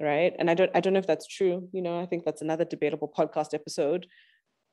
Right. 0.00 0.34
And 0.36 0.50
I 0.50 0.54
don't 0.54 0.70
I 0.74 0.80
don't 0.80 0.94
know 0.94 0.98
if 0.98 1.06
that's 1.06 1.28
true. 1.28 1.68
You 1.72 1.80
know, 1.80 2.00
I 2.00 2.06
think 2.06 2.24
that's 2.24 2.42
another 2.42 2.64
debatable 2.64 3.12
podcast 3.16 3.54
episode. 3.54 4.08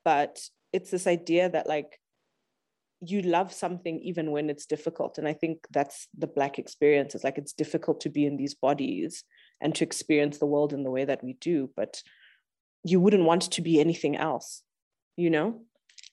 But 0.04 0.40
it's 0.72 0.90
this 0.90 1.06
idea 1.06 1.48
that 1.50 1.68
like 1.68 2.00
you 3.00 3.22
love 3.22 3.52
something 3.52 4.00
even 4.00 4.32
when 4.32 4.50
it's 4.50 4.66
difficult. 4.66 5.16
And 5.18 5.28
I 5.28 5.32
think 5.32 5.58
that's 5.70 6.08
the 6.18 6.26
black 6.26 6.58
experience. 6.58 7.14
It's 7.14 7.22
like 7.22 7.38
it's 7.38 7.52
difficult 7.52 8.00
to 8.00 8.10
be 8.10 8.26
in 8.26 8.36
these 8.36 8.56
bodies 8.56 9.22
and 9.60 9.72
to 9.76 9.84
experience 9.84 10.38
the 10.38 10.46
world 10.46 10.72
in 10.72 10.82
the 10.82 10.90
way 10.90 11.04
that 11.04 11.22
we 11.22 11.34
do. 11.34 11.70
But 11.76 12.02
you 12.82 12.98
wouldn't 12.98 13.24
want 13.24 13.42
to 13.52 13.62
be 13.62 13.78
anything 13.78 14.16
else, 14.16 14.64
you 15.16 15.30
know? 15.30 15.60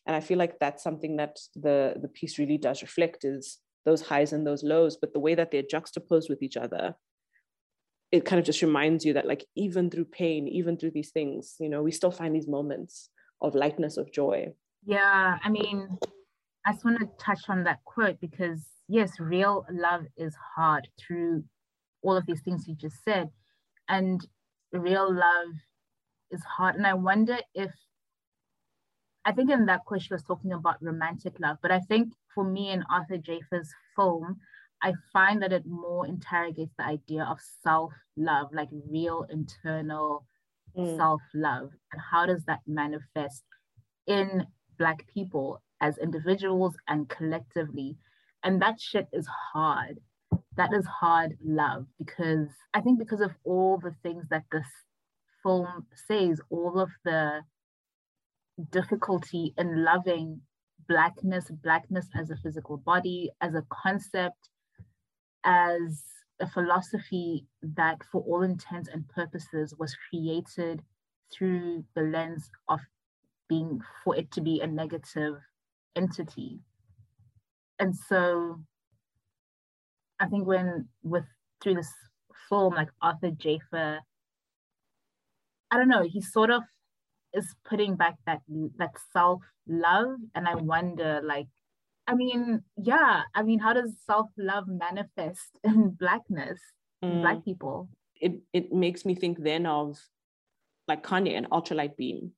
And 0.06 0.16
I 0.16 0.20
feel 0.20 0.38
like 0.38 0.60
that's 0.60 0.84
something 0.84 1.18
that 1.18 1.38
the, 1.56 1.96
the 2.02 2.08
piece 2.08 2.38
really 2.38 2.58
does 2.58 2.82
reflect 2.82 3.26
is 3.26 3.60
those 3.86 4.02
highs 4.02 4.34
and 4.34 4.46
those 4.46 4.64
lows, 4.64 4.98
but 4.98 5.14
the 5.14 5.20
way 5.20 5.36
that 5.36 5.52
they're 5.52 5.64
juxtaposed 5.64 6.30
with 6.30 6.42
each 6.42 6.58
other, 6.58 6.96
it 8.12 8.26
kind 8.26 8.40
of 8.40 8.46
just 8.46 8.62
reminds 8.62 9.04
you 9.04 9.14
that 9.14 9.28
like 9.28 9.46
even 9.56 9.90
through 9.90 10.06
pain, 10.06 10.48
even 10.48 10.78
through 10.78 10.92
these 10.92 11.12
things, 11.12 11.56
you 11.60 11.70
know, 11.70 11.82
we 11.82 11.92
still 11.92 12.12
find 12.12 12.36
these 12.36 12.48
moments 12.48 13.10
of 13.42 13.56
lightness, 13.56 13.98
of 13.98 14.12
joy. 14.12 14.48
Yeah, 14.86 15.38
I 15.44 15.50
mean, 15.50 15.98
I 16.66 16.72
just 16.72 16.86
want 16.86 17.00
to 17.00 17.10
touch 17.20 17.42
on 17.50 17.64
that 17.64 17.84
quote 17.84 18.20
because 18.20 18.66
yes, 18.88 19.20
real 19.20 19.66
love 19.72 20.06
is 20.18 20.36
hard 20.56 20.88
through 21.00 21.44
all 22.02 22.16
of 22.16 22.26
these 22.26 22.42
things 22.42 22.68
you 22.68 22.76
just 22.76 23.04
said. 23.04 23.30
And 23.90 24.26
real 24.72 25.12
love 25.14 25.54
is 26.32 26.44
hard. 26.44 26.76
And 26.76 26.88
I 26.88 26.94
wonder 26.94 27.38
if, 27.54 27.72
I 29.26 29.32
think 29.32 29.50
in 29.50 29.66
that 29.66 29.86
question 29.86 30.14
was 30.14 30.24
talking 30.24 30.54
about 30.54 30.82
romantic 30.82 31.40
love, 31.40 31.58
but 31.62 31.72
I 31.72 31.80
think 31.80 32.14
for 32.34 32.44
me 32.44 32.70
in 32.70 32.84
Arthur 32.92 33.18
Jafa's 33.18 33.74
film, 33.96 34.40
I 34.84 34.94
find 35.12 35.42
that 35.42 35.52
it 35.52 35.66
more 35.66 36.06
interrogates 36.06 36.74
the 36.78 36.86
idea 36.86 37.24
of 37.24 37.40
self 37.64 37.92
love, 38.16 38.50
like 38.54 38.70
real 38.88 39.26
internal 39.32 40.26
mm. 40.78 40.96
self 40.96 41.22
love. 41.34 41.72
And 41.92 42.02
how 42.12 42.28
does 42.28 42.44
that 42.46 42.60
manifest 42.68 43.44
in 44.06 44.46
Black 44.78 45.08
people 45.12 45.62
as 45.82 45.98
individuals 45.98 46.76
and 46.88 47.10
collectively? 47.10 47.98
And 48.44 48.62
that 48.62 48.80
shit 48.80 49.08
is 49.12 49.28
hard. 49.54 50.00
That 50.56 50.72
is 50.72 50.86
hard 50.86 51.36
love 51.44 51.88
because 51.98 52.50
I 52.76 52.82
think 52.82 53.00
because 53.00 53.22
of 53.22 53.32
all 53.44 53.80
the 53.82 53.96
things 54.04 54.26
that 54.30 54.44
this 54.52 54.68
film 55.42 55.88
says 56.08 56.40
all 56.50 56.80
of 56.80 56.90
the 57.04 57.42
difficulty 58.72 59.54
in 59.58 59.84
loving 59.84 60.42
blackness, 60.88 61.50
blackness 61.64 62.08
as 62.20 62.30
a 62.30 62.38
physical 62.38 62.78
body, 62.78 63.32
as 63.42 63.56
a 63.56 63.66
concept, 63.70 64.50
as 65.44 66.04
a 66.40 66.48
philosophy 66.48 67.46
that, 67.62 67.98
for 68.12 68.22
all 68.22 68.42
intents 68.42 68.90
and 68.92 69.08
purposes, 69.10 69.74
was 69.78 69.96
created 70.10 70.82
through 71.34 71.84
the 71.96 72.02
lens 72.02 72.50
of 72.70 72.80
being 73.48 73.80
for 74.04 74.16
it 74.16 74.32
to 74.32 74.42
be 74.42 74.60
a 74.62 74.68
negative 74.68 75.36
entity. 75.96 76.60
And 77.80 77.96
so 77.96 78.62
I 80.20 80.28
think 80.28 80.46
when 80.48 80.88
with 81.04 81.26
through 81.62 81.76
this 81.76 81.92
film, 82.50 82.76
like 82.76 82.90
Arthur 83.02 83.32
Jafa 83.32 84.00
I 85.72 85.78
don't 85.78 85.90
know, 85.90 86.04
he 86.04 86.22
sort 86.22 86.52
of 86.52 86.64
is 87.36 87.54
putting 87.68 87.96
back 87.96 88.16
that 88.26 88.42
that 88.78 88.96
self 89.14 89.42
love, 89.68 90.18
and 90.34 90.48
I 90.48 90.56
wonder, 90.56 91.22
like, 91.24 91.48
I 92.08 92.16
mean, 92.16 92.64
yeah, 92.78 93.24
I 93.34 93.44
mean, 93.44 93.60
how 93.60 93.74
does 93.74 93.94
self 94.06 94.30
love 94.38 94.66
manifest 94.68 95.50
in 95.64 95.92
blackness, 95.92 96.60
mm. 97.04 97.22
black 97.22 97.44
people? 97.44 97.90
It 98.20 98.40
it 98.54 98.72
makes 98.72 99.06
me 99.06 99.16
think 99.16 99.44
then 99.44 99.66
of 99.66 100.00
like 100.88 101.04
Kanye 101.04 101.38
and 101.38 101.50
Ultralight 101.50 101.98
Beam, 101.98 102.32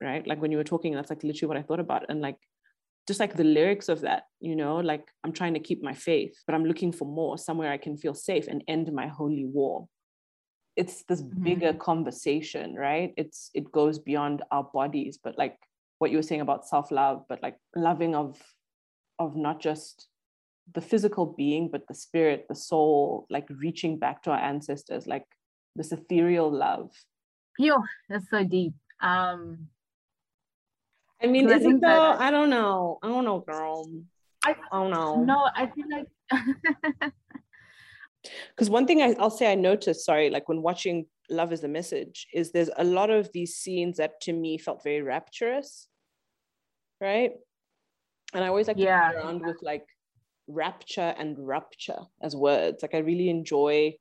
right? 0.00 0.26
Like 0.26 0.40
when 0.40 0.50
you 0.50 0.58
were 0.58 0.64
talking, 0.64 0.94
that's 0.94 1.10
like 1.10 1.22
literally 1.22 1.48
what 1.48 1.58
I 1.58 1.62
thought 1.62 1.80
about, 1.80 2.06
and 2.08 2.20
like 2.20 2.38
just 3.06 3.20
like 3.20 3.36
the 3.36 3.44
lyrics 3.44 3.88
of 3.88 4.02
that, 4.02 4.24
you 4.40 4.54
know, 4.54 4.76
like 4.76 5.08
I'm 5.24 5.32
trying 5.32 5.54
to 5.54 5.60
keep 5.60 5.82
my 5.82 5.94
faith, 5.94 6.34
but 6.46 6.54
I'm 6.54 6.64
looking 6.64 6.92
for 6.92 7.06
more, 7.06 7.38
somewhere 7.38 7.72
I 7.72 7.78
can 7.78 7.96
feel 7.96 8.14
safe 8.14 8.46
and 8.46 8.62
end 8.68 8.92
my 8.92 9.08
holy 9.08 9.44
war 9.44 9.88
it's 10.76 11.02
this 11.04 11.22
mm-hmm. 11.22 11.42
bigger 11.42 11.72
conversation 11.72 12.74
right? 12.74 13.12
It's 13.16 13.50
it 13.54 13.70
goes 13.72 13.98
beyond 13.98 14.42
our 14.50 14.64
bodies 14.64 15.18
but 15.22 15.36
like 15.38 15.56
what 15.98 16.10
you 16.10 16.16
were 16.16 16.22
saying 16.22 16.40
about 16.40 16.66
self-love 16.66 17.24
but 17.28 17.42
like 17.42 17.56
loving 17.76 18.14
of 18.14 18.40
of 19.18 19.36
not 19.36 19.60
just 19.60 20.08
the 20.72 20.80
physical 20.80 21.26
being 21.26 21.68
but 21.68 21.86
the 21.88 21.94
spirit 21.94 22.46
the 22.48 22.54
soul 22.54 23.26
like 23.28 23.46
reaching 23.50 23.98
back 23.98 24.22
to 24.22 24.30
our 24.30 24.38
ancestors 24.38 25.06
like 25.06 25.26
this 25.76 25.92
ethereal 25.92 26.50
love. 26.50 26.90
Yo, 27.58 27.76
that's 28.08 28.28
so 28.30 28.44
deep. 28.44 28.74
Um 29.00 29.68
i 31.22 31.26
mean 31.26 31.50
is 31.50 31.66
I 31.66 31.70
it 31.70 31.80
though 31.80 32.12
i 32.18 32.30
don't 32.30 32.50
know. 32.50 32.98
I 33.02 33.08
don't 33.08 33.24
know 33.24 33.40
girl. 33.40 33.86
I, 34.44 34.56
I 34.72 34.78
don't 34.78 34.90
know. 34.90 35.22
No 35.22 35.48
i 35.54 35.66
feel 35.66 35.86
like 35.90 36.08
because 38.22 38.68
one 38.68 38.86
thing 38.86 39.02
I, 39.02 39.12
will 39.18 39.30
say 39.30 39.50
I 39.50 39.54
noticed, 39.54 40.04
sorry, 40.04 40.30
like 40.30 40.48
when 40.48 40.62
watching 40.62 41.06
Love 41.30 41.52
is 41.52 41.60
the 41.60 41.68
Message, 41.68 42.26
is 42.32 42.52
there's 42.52 42.70
a 42.76 42.84
lot 42.84 43.10
of 43.10 43.30
these 43.32 43.56
scenes 43.56 43.96
that 43.96 44.20
to 44.22 44.32
me 44.32 44.58
felt 44.58 44.82
very 44.82 45.02
rapturous, 45.02 45.88
right? 47.00 47.32
And 48.34 48.44
I 48.44 48.48
always 48.48 48.68
like 48.68 48.78
yeah. 48.78 49.08
to 49.08 49.12
play 49.12 49.22
around 49.22 49.46
with 49.46 49.56
like 49.62 49.86
rapture 50.46 51.14
and 51.18 51.36
rupture 51.38 51.98
as 52.22 52.36
words. 52.36 52.82
Like 52.82 52.94
I 52.94 52.98
really 52.98 53.30
enjoy 53.30 53.94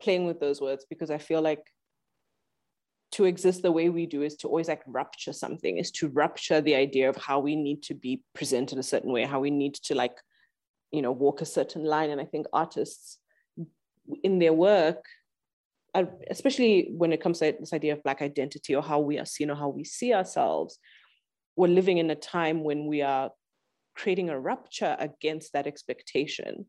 playing 0.00 0.26
with 0.26 0.40
those 0.40 0.60
words 0.60 0.86
because 0.88 1.10
I 1.10 1.18
feel 1.18 1.42
like 1.42 1.64
to 3.12 3.24
exist 3.24 3.62
the 3.62 3.72
way 3.72 3.88
we 3.88 4.06
do 4.06 4.22
is 4.22 4.36
to 4.36 4.48
always 4.48 4.68
like 4.68 4.82
rupture 4.86 5.32
something, 5.32 5.78
is 5.78 5.90
to 5.92 6.08
rupture 6.08 6.60
the 6.60 6.74
idea 6.74 7.08
of 7.08 7.16
how 7.16 7.40
we 7.40 7.56
need 7.56 7.82
to 7.84 7.94
be 7.94 8.22
presented 8.34 8.78
a 8.78 8.82
certain 8.82 9.12
way, 9.12 9.24
how 9.24 9.40
we 9.40 9.50
need 9.50 9.74
to 9.74 9.94
like, 9.94 10.16
you 10.92 11.02
know, 11.02 11.12
walk 11.12 11.40
a 11.40 11.46
certain 11.46 11.84
line. 11.84 12.10
And 12.10 12.20
I 12.20 12.24
think 12.24 12.46
artists 12.52 13.18
in 14.22 14.38
their 14.38 14.52
work, 14.52 15.04
uh, 15.94 16.04
especially 16.30 16.90
when 16.96 17.12
it 17.12 17.20
comes 17.20 17.38
to 17.38 17.54
this 17.58 17.72
idea 17.72 17.92
of 17.92 18.02
Black 18.02 18.22
identity 18.22 18.74
or 18.74 18.82
how 18.82 19.00
we 19.00 19.18
are 19.18 19.24
seen 19.24 19.50
or 19.50 19.56
how 19.56 19.68
we 19.68 19.84
see 19.84 20.12
ourselves, 20.12 20.78
we're 21.56 21.68
living 21.68 21.98
in 21.98 22.10
a 22.10 22.14
time 22.14 22.64
when 22.64 22.86
we 22.86 23.02
are 23.02 23.30
creating 23.94 24.28
a 24.28 24.38
rupture 24.38 24.96
against 24.98 25.52
that 25.52 25.66
expectation. 25.66 26.66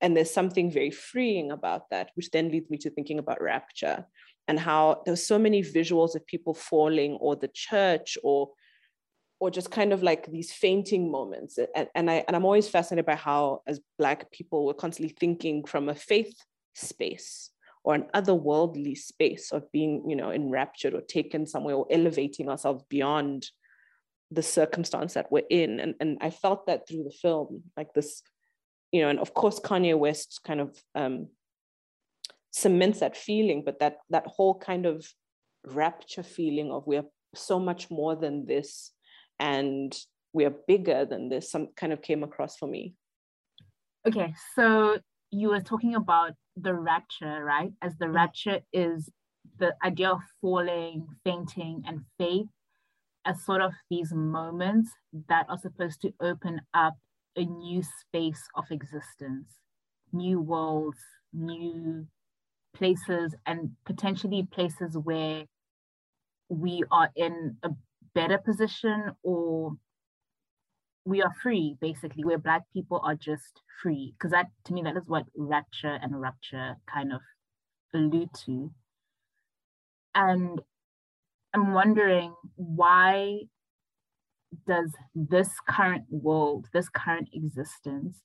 And 0.00 0.16
there's 0.16 0.32
something 0.32 0.70
very 0.70 0.90
freeing 0.90 1.50
about 1.50 1.90
that, 1.90 2.10
which 2.14 2.30
then 2.30 2.50
leads 2.50 2.70
me 2.70 2.78
to 2.78 2.90
thinking 2.90 3.18
about 3.18 3.42
rapture 3.42 4.06
and 4.50 4.58
how 4.58 5.02
there's 5.04 5.24
so 5.24 5.38
many 5.38 5.62
visuals 5.62 6.14
of 6.14 6.26
people 6.26 6.54
falling 6.54 7.12
or 7.20 7.36
the 7.36 7.50
church 7.54 8.18
or 8.22 8.50
or 9.38 9.50
just 9.50 9.70
kind 9.70 9.92
of 9.92 10.02
like 10.02 10.26
these 10.26 10.52
fainting 10.52 11.10
moments 11.10 11.58
and, 11.74 11.88
and 11.94 12.10
i 12.10 12.24
and 12.26 12.36
i'm 12.36 12.44
always 12.44 12.68
fascinated 12.68 13.06
by 13.06 13.14
how 13.14 13.62
as 13.66 13.80
black 13.96 14.30
people 14.32 14.66
we're 14.66 14.74
constantly 14.74 15.14
thinking 15.18 15.64
from 15.64 15.88
a 15.88 15.94
faith 15.94 16.34
space 16.80 17.50
or 17.84 17.94
an 17.94 18.06
otherworldly 18.14 18.96
space 18.96 19.52
of 19.52 19.70
being, 19.72 20.04
you 20.08 20.16
know, 20.16 20.30
enraptured 20.30 20.94
or 20.94 21.00
taken 21.00 21.46
somewhere 21.46 21.74
or 21.74 21.86
elevating 21.90 22.48
ourselves 22.48 22.84
beyond 22.88 23.46
the 24.30 24.42
circumstance 24.42 25.14
that 25.14 25.30
we're 25.32 25.42
in. 25.50 25.80
And, 25.80 25.94
and 26.00 26.18
I 26.20 26.30
felt 26.30 26.66
that 26.66 26.86
through 26.86 27.04
the 27.04 27.10
film, 27.10 27.62
like 27.76 27.94
this, 27.94 28.22
you 28.92 29.02
know, 29.02 29.08
and 29.08 29.18
of 29.18 29.34
course 29.34 29.58
Kanye 29.60 29.98
West 29.98 30.40
kind 30.46 30.60
of 30.60 30.76
um, 30.94 31.28
cements 32.50 33.00
that 33.00 33.16
feeling, 33.16 33.62
but 33.64 33.80
that 33.80 33.98
that 34.10 34.26
whole 34.26 34.58
kind 34.58 34.86
of 34.86 35.06
rapture 35.66 36.22
feeling 36.22 36.70
of 36.70 36.86
we're 36.86 37.04
so 37.34 37.58
much 37.58 37.90
more 37.90 38.16
than 38.16 38.46
this 38.46 38.92
and 39.38 39.96
we 40.32 40.44
are 40.44 40.54
bigger 40.68 41.04
than 41.04 41.28
this, 41.28 41.50
some 41.50 41.68
kind 41.76 41.92
of 41.92 42.02
came 42.02 42.22
across 42.22 42.56
for 42.56 42.68
me. 42.68 42.94
Okay, 44.06 44.34
so 44.54 44.98
you 45.30 45.48
were 45.48 45.60
talking 45.60 45.94
about 45.94 46.32
the 46.56 46.74
rapture, 46.74 47.44
right? 47.44 47.72
As 47.82 47.96
the 47.98 48.10
rapture 48.10 48.60
is 48.72 49.08
the 49.58 49.74
idea 49.84 50.10
of 50.10 50.20
falling, 50.40 51.06
fainting, 51.24 51.82
and 51.86 52.02
faith 52.18 52.46
as 53.24 53.44
sort 53.44 53.60
of 53.60 53.72
these 53.90 54.12
moments 54.12 54.90
that 55.28 55.46
are 55.48 55.58
supposed 55.58 56.00
to 56.02 56.12
open 56.20 56.60
up 56.74 56.94
a 57.36 57.44
new 57.44 57.82
space 57.82 58.42
of 58.54 58.64
existence, 58.70 59.46
new 60.12 60.40
worlds, 60.40 60.98
new 61.32 62.06
places, 62.74 63.34
and 63.46 63.70
potentially 63.84 64.46
places 64.50 64.96
where 64.96 65.44
we 66.48 66.82
are 66.90 67.10
in 67.14 67.56
a 67.62 67.70
better 68.14 68.38
position 68.38 69.12
or 69.22 69.72
we 71.10 71.22
are 71.22 71.34
free 71.42 71.76
basically 71.80 72.24
where 72.24 72.38
black 72.38 72.62
people 72.72 73.00
are 73.04 73.14
just 73.14 73.60
free. 73.82 74.14
Because 74.16 74.30
that 74.30 74.46
to 74.64 74.72
me 74.72 74.82
that 74.82 74.96
is 74.96 75.06
what 75.06 75.24
rapture 75.36 75.98
and 76.02 76.20
rupture 76.20 76.76
kind 76.92 77.12
of 77.12 77.20
allude 77.94 78.30
to. 78.44 78.72
And 80.14 80.60
i'm 81.52 81.72
wondering 81.72 82.32
why 82.54 83.40
does 84.68 84.92
this 85.14 85.48
current 85.68 86.04
world 86.10 86.66
this 86.72 86.88
current 86.88 87.28
existence 87.32 88.22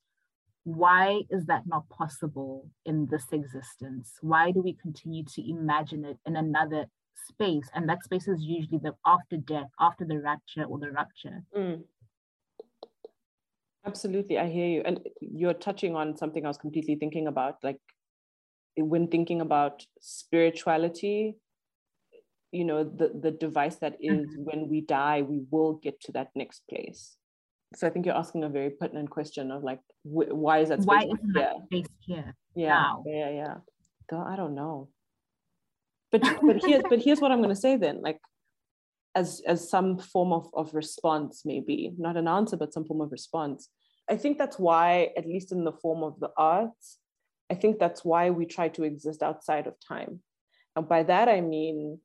why 0.65 1.22
is 1.30 1.46
that 1.46 1.63
not 1.68 1.88
possible 1.89 2.68
in 2.86 3.08
this 3.10 3.25
existence? 3.32 4.13
Why 4.22 4.50
do 4.50 4.62
we 4.62 4.74
continue 4.74 5.24
to 5.24 5.50
imagine 5.50 6.04
it 6.04 6.18
in 6.25 6.36
another 6.36 6.88
space? 7.30 7.70
And 7.75 7.88
that 7.88 8.04
space 8.04 8.27
is 8.27 8.42
usually 8.42 8.80
the 8.80 8.96
after 9.06 9.38
death 9.38 9.70
after 9.80 10.06
the 10.06 10.20
rapture 10.20 10.63
or 10.63 10.80
the 10.80 10.92
rupture. 10.92 11.44
Mm. 11.56 11.84
Absolutely 13.86 14.38
i 14.38 14.48
hear 14.48 14.68
you 14.68 14.82
and 14.86 15.00
you're 15.20 15.54
touching 15.54 15.96
on 15.96 16.15
something 16.18 16.46
i 16.46 16.48
was 16.48 16.58
completely 16.58 16.96
thinking 16.96 17.27
about 17.27 17.56
like 17.63 17.80
when 18.77 19.08
thinking 19.08 19.42
about 19.42 19.86
spirituality 20.00 21.38
you 22.56 22.63
know 22.63 22.84
the 22.84 23.12
the 23.22 23.32
device 23.32 23.75
that 23.77 23.96
is 24.00 24.27
mm-hmm. 24.27 24.44
when 24.44 24.70
we 24.70 24.82
die 24.82 25.22
we 25.22 25.42
will 25.51 25.74
get 25.74 26.00
to 26.00 26.12
that 26.13 26.30
next 26.36 26.62
place. 26.70 27.18
So 27.75 27.86
i 27.88 27.89
think 27.89 28.06
you're 28.06 28.15
asking 28.24 28.44
a 28.46 28.50
very 28.50 28.70
pertinent 28.70 29.10
question 29.10 29.51
of 29.51 29.63
like 29.63 29.82
wh- 30.04 30.32
why 30.44 30.60
is 30.60 30.70
that 30.70 30.82
space 30.82 30.88
why 30.88 31.01
is 31.04 31.34
that 31.34 31.56
space 31.65 31.92
here? 32.00 32.34
Yeah 32.56 32.70
now? 32.70 33.04
yeah 33.06 33.30
yeah. 33.30 33.56
I 34.12 34.36
don't 34.36 34.56
know. 34.56 34.89
But 36.12 36.22
but 36.42 36.63
here's 36.65 36.84
but 36.89 37.00
here's 37.01 37.20
what 37.20 37.32
i'm 37.32 37.42
going 37.44 37.56
to 37.58 37.63
say 37.68 37.75
then 37.75 38.01
like 38.01 38.20
as 39.15 39.41
as 39.48 39.69
some 39.69 39.98
form 39.98 40.34
of, 40.34 40.50
of 40.53 40.74
response 40.74 41.43
maybe. 41.45 41.93
Not 41.98 42.17
an 42.17 42.27
answer 42.27 42.57
but 42.57 42.74
some 42.74 42.86
form 42.86 43.01
of 43.01 43.12
response. 43.12 43.69
I 44.10 44.17
think 44.17 44.38
that's 44.38 44.60
why 44.60 45.12
at 45.17 45.25
least 45.25 45.51
in 45.51 45.63
the 45.63 45.72
form 45.72 46.03
of 46.03 46.19
the 46.19 46.29
arts 46.38 47.00
i 47.51 47.53
think 47.53 47.79
that's 47.79 48.03
why 48.03 48.29
we 48.29 48.45
try 48.45 48.67
to 48.69 48.84
exist 48.84 49.22
outside 49.24 49.67
of 49.67 49.75
time. 49.88 50.19
And 50.75 50.88
by 50.88 51.03
that 51.03 51.29
i 51.29 51.41
mean 51.41 52.00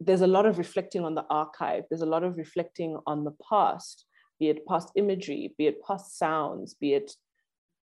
there's 0.00 0.20
a 0.20 0.26
lot 0.26 0.46
of 0.46 0.58
reflecting 0.58 1.06
on 1.06 1.14
the 1.14 1.24
archive. 1.30 1.84
There's 1.88 2.02
a 2.02 2.12
lot 2.14 2.22
of 2.22 2.36
reflecting 2.36 2.98
on 3.06 3.24
the 3.24 3.34
past 3.48 4.04
be 4.38 4.50
it 4.50 4.66
past 4.66 4.90
imagery 4.96 5.54
be 5.56 5.66
it 5.66 5.82
past 5.82 6.18
sounds 6.18 6.74
be 6.74 6.92
it 6.92 7.14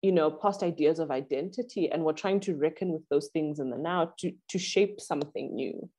you 0.02 0.14
know 0.14 0.32
past 0.32 0.64
ideas 0.64 1.00
of 1.00 1.12
identity. 1.12 1.92
And 1.92 2.04
we're 2.04 2.14
trying 2.14 2.40
to 2.42 2.56
reckon 2.56 2.94
with 2.94 3.08
those 3.10 3.28
things 3.34 3.60
in 3.60 3.70
the 3.70 3.78
now 3.78 4.14
to 4.20 4.32
to 4.50 4.58
shape 4.58 5.02
something 5.02 5.54
new 5.54 5.90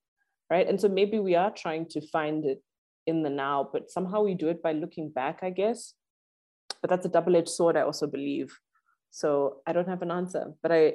right? 0.50 0.68
And 0.68 0.80
so 0.80 0.88
maybe 0.88 1.18
we 1.18 1.34
are 1.36 1.50
trying 1.50 1.86
to 1.90 2.00
find 2.08 2.44
it 2.44 2.62
in 3.06 3.22
the 3.22 3.30
now 3.30 3.68
but 3.72 3.90
somehow 3.90 4.22
we 4.22 4.34
do 4.34 4.48
it 4.48 4.62
by 4.62 4.72
looking 4.72 5.08
back 5.08 5.40
i 5.42 5.50
guess. 5.50 5.94
But 6.80 6.90
that's 6.90 7.06
a 7.06 7.10
double-edged 7.10 7.48
sword 7.48 7.76
i 7.76 7.82
also 7.82 8.06
believe. 8.06 8.58
So 9.10 9.62
i 9.66 9.72
don't 9.72 9.88
have 9.88 10.02
an 10.02 10.10
answer 10.10 10.52
but 10.62 10.72
i 10.72 10.94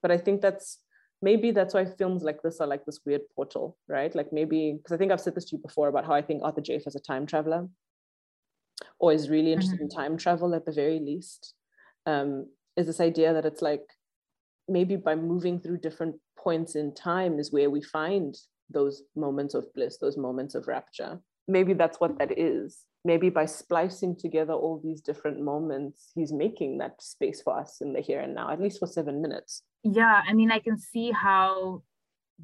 but 0.00 0.10
i 0.10 0.18
think 0.18 0.40
that's 0.40 0.78
maybe 1.20 1.50
that's 1.50 1.74
why 1.74 1.84
films 1.84 2.22
like 2.22 2.42
this 2.42 2.60
are 2.60 2.66
like 2.66 2.84
this 2.84 3.00
weird 3.04 3.22
portal 3.34 3.76
right? 3.88 4.14
Like 4.14 4.32
maybe 4.32 4.74
because 4.76 4.92
i 4.92 4.96
think 4.96 5.12
i've 5.12 5.20
said 5.20 5.34
this 5.34 5.46
to 5.46 5.56
you 5.56 5.62
before 5.62 5.88
about 5.88 6.06
how 6.06 6.14
i 6.14 6.22
think 6.22 6.42
Arthur 6.42 6.62
Jafa 6.62 6.86
is 6.86 6.96
a 6.96 7.00
time 7.00 7.26
traveler 7.26 7.68
or 8.98 9.12
is 9.12 9.30
really 9.30 9.52
interested 9.52 9.76
mm-hmm. 9.76 9.84
in 9.84 10.00
time 10.00 10.16
travel 10.16 10.54
at 10.54 10.64
the 10.64 10.72
very 10.72 10.98
least 10.98 11.54
um, 12.06 12.46
is 12.76 12.86
this 12.86 13.00
idea 13.00 13.32
that 13.32 13.44
it's 13.44 13.62
like 13.62 13.84
maybe 14.68 14.96
by 14.96 15.14
moving 15.14 15.60
through 15.60 15.78
different 15.78 16.16
points 16.42 16.74
in 16.76 16.94
time 16.94 17.38
is 17.38 17.52
where 17.52 17.70
we 17.70 17.82
find 17.82 18.34
those 18.70 19.02
moments 19.14 19.54
of 19.54 19.72
bliss, 19.74 19.98
those 19.98 20.16
moments 20.16 20.54
of 20.54 20.66
rapture. 20.66 21.20
Maybe 21.48 21.74
that's 21.74 22.00
what 22.00 22.18
that 22.18 22.38
is. 22.38 22.84
Maybe 23.04 23.30
by 23.30 23.46
splicing 23.46 24.16
together 24.16 24.52
all 24.52 24.80
these 24.82 25.00
different 25.00 25.40
moments, 25.40 26.12
he's 26.14 26.32
making 26.32 26.78
that 26.78 27.02
space 27.02 27.42
for 27.42 27.58
us 27.58 27.80
in 27.80 27.92
the 27.92 28.00
here 28.00 28.20
and 28.20 28.34
now, 28.34 28.50
at 28.50 28.60
least 28.60 28.78
for 28.78 28.86
seven 28.86 29.20
minutes. 29.20 29.62
Yeah, 29.82 30.22
I 30.26 30.32
mean, 30.32 30.52
I 30.52 30.60
can 30.60 30.78
see 30.78 31.10
how 31.10 31.82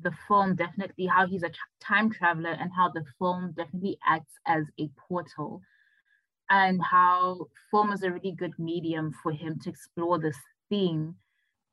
the 0.02 0.12
film 0.26 0.56
definitely, 0.56 1.06
how 1.06 1.26
he's 1.26 1.44
a 1.44 1.50
time 1.80 2.11
traveler 2.11 2.50
and 2.50 2.70
how 2.76 2.88
the 2.88 3.04
film 3.18 3.54
definitely 3.56 3.98
acts 4.06 4.34
as 4.46 4.64
a 4.80 4.90
portal 5.08 5.61
and 6.50 6.82
how 6.82 7.46
film 7.70 7.92
is 7.92 8.02
a 8.02 8.11
really 8.11 8.32
good 8.32 8.52
medium 8.58 9.12
for 9.22 9.32
him 9.32 9.58
to 9.62 9.70
explore 9.70 10.18
this 10.18 10.38
theme 10.68 11.14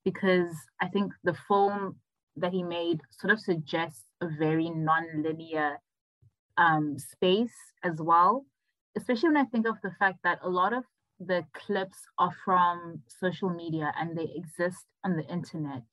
because 0.04 0.56
I 0.82 0.88
think 0.88 1.12
the 1.24 1.36
film 1.48 1.96
that 2.38 2.54
he 2.54 2.64
made 2.64 3.02
sort 3.12 3.32
of 3.32 3.40
suggests 3.40 4.04
a 4.22 4.28
very 4.28 4.70
non-linear 4.70 5.80
um, 6.58 6.98
space 6.98 7.56
as 7.84 7.96
well, 8.00 8.46
especially 8.98 9.30
when 9.30 9.38
I 9.38 9.46
think 9.46 9.68
of 9.68 9.76
the 9.84 9.92
fact 10.00 10.20
that 10.24 10.40
a 10.42 10.50
lot 10.50 10.74
of 10.74 10.84
the 11.20 11.46
clips 11.54 11.98
are 12.18 12.34
from 12.44 13.02
social 13.08 13.50
media 13.50 13.94
and 13.98 14.18
they 14.18 14.32
exist 14.36 14.86
on 15.04 15.16
the 15.16 15.26
internet. 15.28 15.84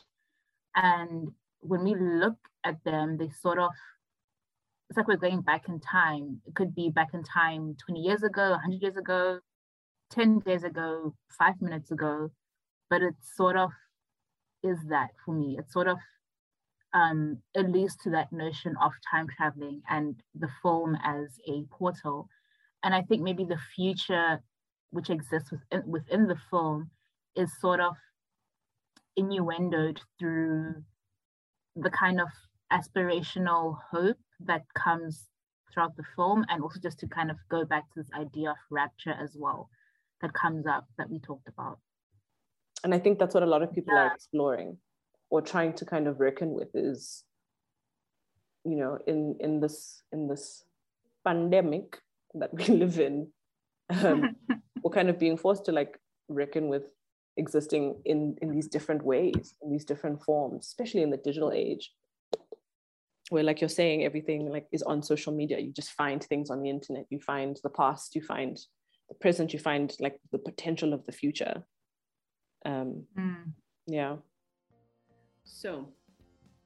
And 0.74 1.28
when 1.60 1.84
we 1.84 1.94
look 1.94 2.36
at 2.64 2.82
them, 2.84 3.16
they 3.18 3.30
sort 3.40 3.58
of 3.58 3.70
it's 4.90 4.98
like 4.98 5.08
we're 5.08 5.16
going 5.16 5.40
back 5.40 5.68
in 5.68 5.80
time. 5.80 6.42
It 6.46 6.54
could 6.54 6.74
be 6.74 6.90
back 6.90 7.14
in 7.14 7.22
time 7.22 7.76
20 7.86 7.98
years 7.98 8.22
ago, 8.22 8.50
100 8.50 8.82
years 8.82 8.96
ago, 8.98 9.38
10 10.10 10.40
days 10.40 10.64
ago, 10.64 11.14
five 11.38 11.54
minutes 11.62 11.90
ago. 11.90 12.30
But 12.90 13.00
it 13.00 13.14
sort 13.36 13.56
of 13.56 13.70
is 14.62 14.76
that 14.90 15.12
for 15.24 15.32
me. 15.32 15.56
It 15.58 15.72
sort 15.72 15.88
of 15.88 15.96
um, 16.94 17.38
alludes 17.56 17.96
to 18.04 18.10
that 18.10 18.32
notion 18.32 18.74
of 18.82 18.92
time 19.10 19.26
traveling 19.36 19.82
and 19.88 20.16
the 20.34 20.48
film 20.62 20.96
as 21.04 21.28
a 21.48 21.64
portal. 21.70 22.28
And 22.84 22.94
I 22.94 23.02
think 23.02 23.22
maybe 23.22 23.44
the 23.44 23.58
future 23.74 24.40
which 24.90 25.08
exists 25.08 25.50
within, 25.50 25.82
within 25.86 26.26
the 26.26 26.36
film 26.50 26.90
is 27.34 27.50
sort 27.60 27.80
of 27.80 27.94
innuendoed 29.18 29.98
through 30.18 30.74
the 31.76 31.90
kind 31.90 32.20
of 32.20 32.28
aspirational 32.72 33.76
hope 33.90 34.18
that 34.40 34.62
comes 34.74 35.28
throughout 35.72 35.96
the 35.96 36.04
film 36.16 36.44
and 36.48 36.62
also 36.62 36.78
just 36.80 36.98
to 36.98 37.06
kind 37.06 37.30
of 37.30 37.36
go 37.50 37.64
back 37.64 37.84
to 37.92 38.00
this 38.00 38.10
idea 38.18 38.50
of 38.50 38.56
rapture 38.70 39.14
as 39.22 39.34
well 39.38 39.68
that 40.20 40.32
comes 40.34 40.66
up 40.66 40.86
that 40.98 41.08
we 41.10 41.18
talked 41.18 41.48
about 41.48 41.78
and 42.84 42.94
i 42.94 42.98
think 42.98 43.18
that's 43.18 43.34
what 43.34 43.42
a 43.42 43.46
lot 43.46 43.62
of 43.62 43.72
people 43.72 43.94
yeah. 43.94 44.02
are 44.02 44.14
exploring 44.14 44.76
or 45.32 45.40
trying 45.40 45.72
to 45.72 45.84
kind 45.84 46.06
of 46.06 46.20
reckon 46.20 46.52
with 46.52 46.68
is 46.74 47.24
you 48.64 48.76
know 48.76 48.98
in 49.06 49.36
in 49.40 49.60
this 49.60 50.02
in 50.12 50.28
this 50.28 50.64
pandemic 51.24 51.98
that 52.34 52.52
we 52.52 52.64
live 52.82 52.98
in 52.98 53.28
um, 54.04 54.36
we're 54.82 54.98
kind 54.98 55.08
of 55.08 55.18
being 55.18 55.38
forced 55.38 55.64
to 55.64 55.72
like 55.72 55.98
reckon 56.28 56.68
with 56.68 56.84
existing 57.38 57.96
in 58.04 58.36
in 58.42 58.52
these 58.52 58.68
different 58.68 59.02
ways 59.02 59.54
in 59.62 59.72
these 59.72 59.86
different 59.86 60.22
forms 60.22 60.66
especially 60.66 61.02
in 61.02 61.10
the 61.10 61.24
digital 61.28 61.50
age 61.50 61.90
where 63.32 63.42
like 63.42 63.62
you're 63.62 63.78
saying 63.80 64.04
everything 64.04 64.50
like 64.50 64.66
is 64.72 64.82
on 64.82 65.02
social 65.02 65.32
media. 65.32 65.58
You 65.58 65.72
just 65.72 65.92
find 65.92 66.22
things 66.22 66.50
on 66.50 66.60
the 66.60 66.68
internet. 66.68 67.06
You 67.08 67.18
find 67.18 67.58
the 67.62 67.70
past. 67.70 68.14
You 68.14 68.20
find 68.20 68.58
the 69.08 69.14
present. 69.14 69.54
You 69.54 69.58
find 69.58 69.96
like 70.00 70.18
the 70.32 70.38
potential 70.38 70.92
of 70.92 71.06
the 71.06 71.12
future. 71.12 71.64
Um 72.66 73.06
mm. 73.18 73.52
yeah 73.86 74.16
so 75.44 75.88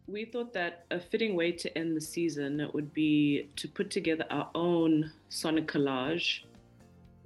we 0.07 0.25
thought 0.25 0.53
that 0.53 0.85
a 0.91 1.01
fitting 1.01 1.35
way 1.35 1.51
to 1.51 1.77
end 1.77 1.97
the 1.97 2.01
season 2.01 2.69
would 2.73 2.93
be 2.93 3.49
to 3.57 3.69
put 3.69 3.91
together 3.91 4.25
our 4.31 4.49
own 4.55 5.11
sonic 5.29 5.67
collage 5.67 6.43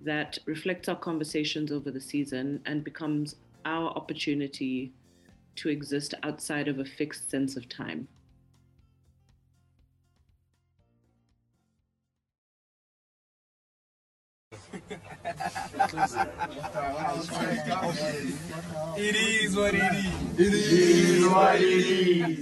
that 0.02 0.38
reflects 0.46 0.88
our 0.88 0.96
conversations 0.96 1.70
over 1.70 1.90
the 1.90 2.00
season 2.00 2.60
and 2.64 2.82
becomes 2.82 3.36
our 3.66 3.90
opportunity 3.90 4.92
to 5.56 5.68
exist 5.68 6.14
outside 6.22 6.68
of 6.68 6.78
a 6.78 6.84
fixed 6.84 7.30
sense 7.30 7.56
of 7.56 7.68
time. 7.68 8.08
It 15.92 15.98
is 19.16 19.56
what 19.56 19.74
it 19.74 19.82
is. 19.82 20.14
It 20.38 20.54
is 20.54 21.26
what 21.26 21.56
it 21.56 21.64
is. 21.64 22.38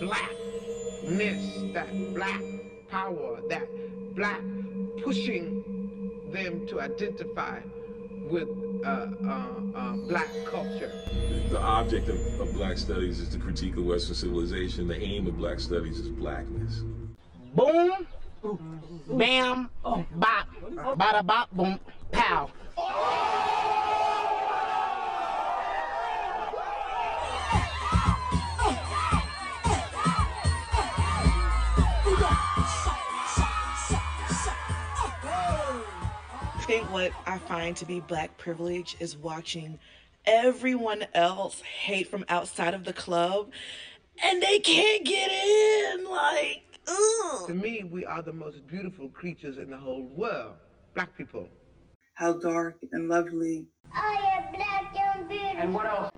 Blackness, 0.00 1.72
that 1.72 2.14
black 2.14 2.42
power, 2.90 3.40
that 3.48 3.66
black 4.14 4.42
pushing 5.02 5.64
them 6.30 6.66
to 6.66 6.80
identify 6.80 7.60
with 8.32 8.48
uh, 8.84 8.88
uh, 8.88 9.46
uh, 9.76 9.92
black 10.08 10.28
culture. 10.46 10.90
The 11.50 11.60
object 11.60 12.08
of, 12.08 12.40
of 12.40 12.52
black 12.54 12.78
studies 12.78 13.20
is 13.20 13.28
to 13.28 13.38
critique 13.38 13.76
of 13.76 13.84
Western 13.84 14.14
civilization. 14.14 14.88
The 14.88 15.00
aim 15.00 15.26
of 15.26 15.36
black 15.36 15.60
studies 15.60 15.98
is 16.00 16.08
blackness. 16.08 16.80
Boom, 17.54 18.06
bam, 19.10 19.68
bop, 19.84 20.48
bada 20.96 21.24
bop, 21.24 21.50
boom, 21.52 21.78
pow. 22.10 22.50
Think 36.72 36.90
what 36.90 37.12
I 37.26 37.36
find 37.36 37.76
to 37.76 37.84
be 37.84 38.00
black 38.00 38.38
privilege 38.38 38.96
is 38.98 39.14
watching 39.14 39.78
everyone 40.24 41.04
else 41.12 41.60
hate 41.60 42.08
from 42.08 42.24
outside 42.30 42.72
of 42.72 42.84
the 42.84 42.94
club 42.94 43.50
and 44.24 44.42
they 44.42 44.58
can't 44.58 45.04
get 45.04 45.30
in. 45.30 46.04
Like, 46.08 46.62
ugh. 46.88 47.46
To 47.46 47.52
me, 47.52 47.84
we 47.84 48.06
are 48.06 48.22
the 48.22 48.32
most 48.32 48.66
beautiful 48.66 49.10
creatures 49.10 49.58
in 49.58 49.68
the 49.68 49.76
whole 49.76 50.04
world. 50.16 50.54
Black 50.94 51.14
people. 51.14 51.46
How 52.14 52.32
dark 52.32 52.76
and 52.92 53.06
lovely. 53.06 53.66
I 53.92 54.38
am 54.38 54.54
black 54.54 54.96
and 54.96 55.28
beautiful. 55.28 55.58
And 55.58 55.74
what 55.74 55.84
else? 55.84 56.10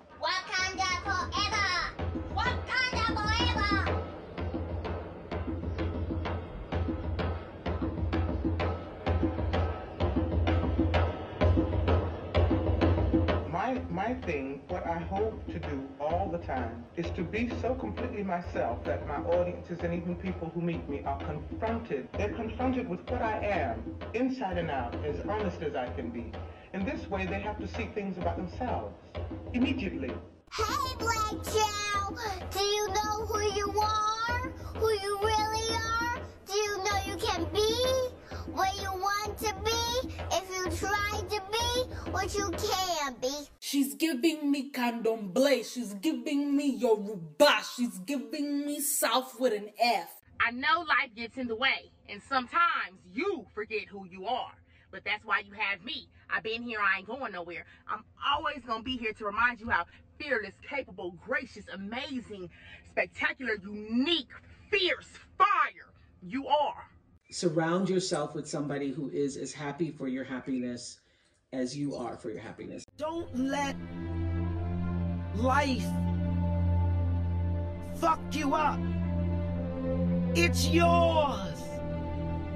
My 14.05 14.13
thing, 14.13 14.61
what 14.67 14.85
I 14.85 14.99
hope 14.99 15.47
to 15.47 15.57
do 15.57 15.89
all 15.99 16.29
the 16.31 16.37
time, 16.45 16.85
is 16.95 17.09
to 17.15 17.23
be 17.23 17.49
so 17.59 17.73
completely 17.73 18.21
myself 18.21 18.83
that 18.83 19.07
my 19.07 19.15
audiences 19.15 19.79
and 19.81 19.95
even 19.95 20.15
people 20.15 20.51
who 20.53 20.61
meet 20.61 20.87
me 20.87 21.01
are 21.07 21.17
confronted. 21.17 22.07
They're 22.15 22.35
confronted 22.35 22.87
with 22.87 22.99
what 23.09 23.23
I 23.23 23.39
am, 23.43 23.97
inside 24.13 24.59
and 24.59 24.69
out, 24.69 24.93
as 25.03 25.15
honest 25.27 25.59
as 25.63 25.73
I 25.73 25.87
can 25.93 26.11
be. 26.11 26.31
In 26.73 26.85
this 26.85 27.09
way, 27.09 27.25
they 27.25 27.39
have 27.39 27.57
to 27.57 27.67
see 27.67 27.89
things 27.95 28.19
about 28.19 28.37
themselves 28.37 28.93
immediately. 29.53 30.11
Hey, 30.55 30.95
Black 30.99 31.43
Chow. 31.43 32.15
Do 32.51 32.59
you 32.63 32.87
know 32.89 33.25
who 33.25 33.41
you 33.55 33.81
are? 33.81 34.51
Who 34.75 34.87
you 34.87 35.17
really 35.23 35.75
are? 35.75 36.21
Do 36.45 36.53
you 36.53 36.77
know 36.77 36.97
you 37.07 37.15
can 37.17 37.47
be 37.51 37.73
what 38.53 38.71
you 38.79 38.91
want 38.91 39.35
to 39.39 39.51
be 39.65 40.13
if 40.31 40.47
you 40.51 40.69
try 40.77 41.21
to 41.21 41.41
be 41.51 42.11
what 42.11 42.35
you 42.35 42.51
can 42.51 43.15
be? 43.19 43.54
She's 43.75 43.93
giving 43.95 44.49
me 44.51 44.71
candomblé. 44.71 45.65
She's 45.69 45.93
giving 45.95 46.55
me 46.55 46.77
Yoruba. 46.77 47.57
She's 47.75 47.97
giving 47.97 48.65
me 48.65 48.79
South 48.79 49.37
with 49.37 49.51
an 49.51 49.67
F. 49.77 50.09
I 50.39 50.51
know 50.51 50.85
life 50.87 51.13
gets 51.13 51.35
in 51.35 51.47
the 51.49 51.57
way, 51.57 51.91
and 52.07 52.21
sometimes 52.23 53.01
you 53.13 53.45
forget 53.53 53.89
who 53.89 54.05
you 54.05 54.27
are. 54.27 54.53
But 54.91 55.01
that's 55.03 55.25
why 55.25 55.41
you 55.45 55.51
have 55.51 55.83
me. 55.83 56.07
I've 56.29 56.43
been 56.43 56.63
here, 56.63 56.79
I 56.79 56.99
ain't 56.99 57.07
going 57.07 57.33
nowhere. 57.33 57.65
I'm 57.85 58.05
always 58.25 58.63
gonna 58.65 58.81
be 58.81 58.95
here 58.95 59.11
to 59.11 59.25
remind 59.25 59.59
you 59.59 59.69
how 59.69 59.83
fearless, 60.17 60.55
capable, 60.69 61.11
gracious, 61.25 61.65
amazing, 61.73 62.49
spectacular, 62.91 63.55
unique, 63.61 64.29
fierce, 64.71 65.09
fire 65.37 65.91
you 66.21 66.47
are. 66.47 66.85
Surround 67.29 67.89
yourself 67.89 68.35
with 68.35 68.47
somebody 68.47 68.91
who 68.93 69.09
is 69.09 69.35
as 69.35 69.51
happy 69.51 69.91
for 69.91 70.07
your 70.07 70.23
happiness 70.23 70.99
as 71.55 71.75
you 71.75 71.95
are 71.95 72.17
for 72.17 72.29
your 72.29 72.39
happiness. 72.39 72.83
Don't 72.97 73.33
let 73.35 73.75
life 75.35 75.87
fuck 77.95 78.19
you 78.31 78.53
up. 78.53 78.79
It's 80.35 80.67
yours. 80.67 81.61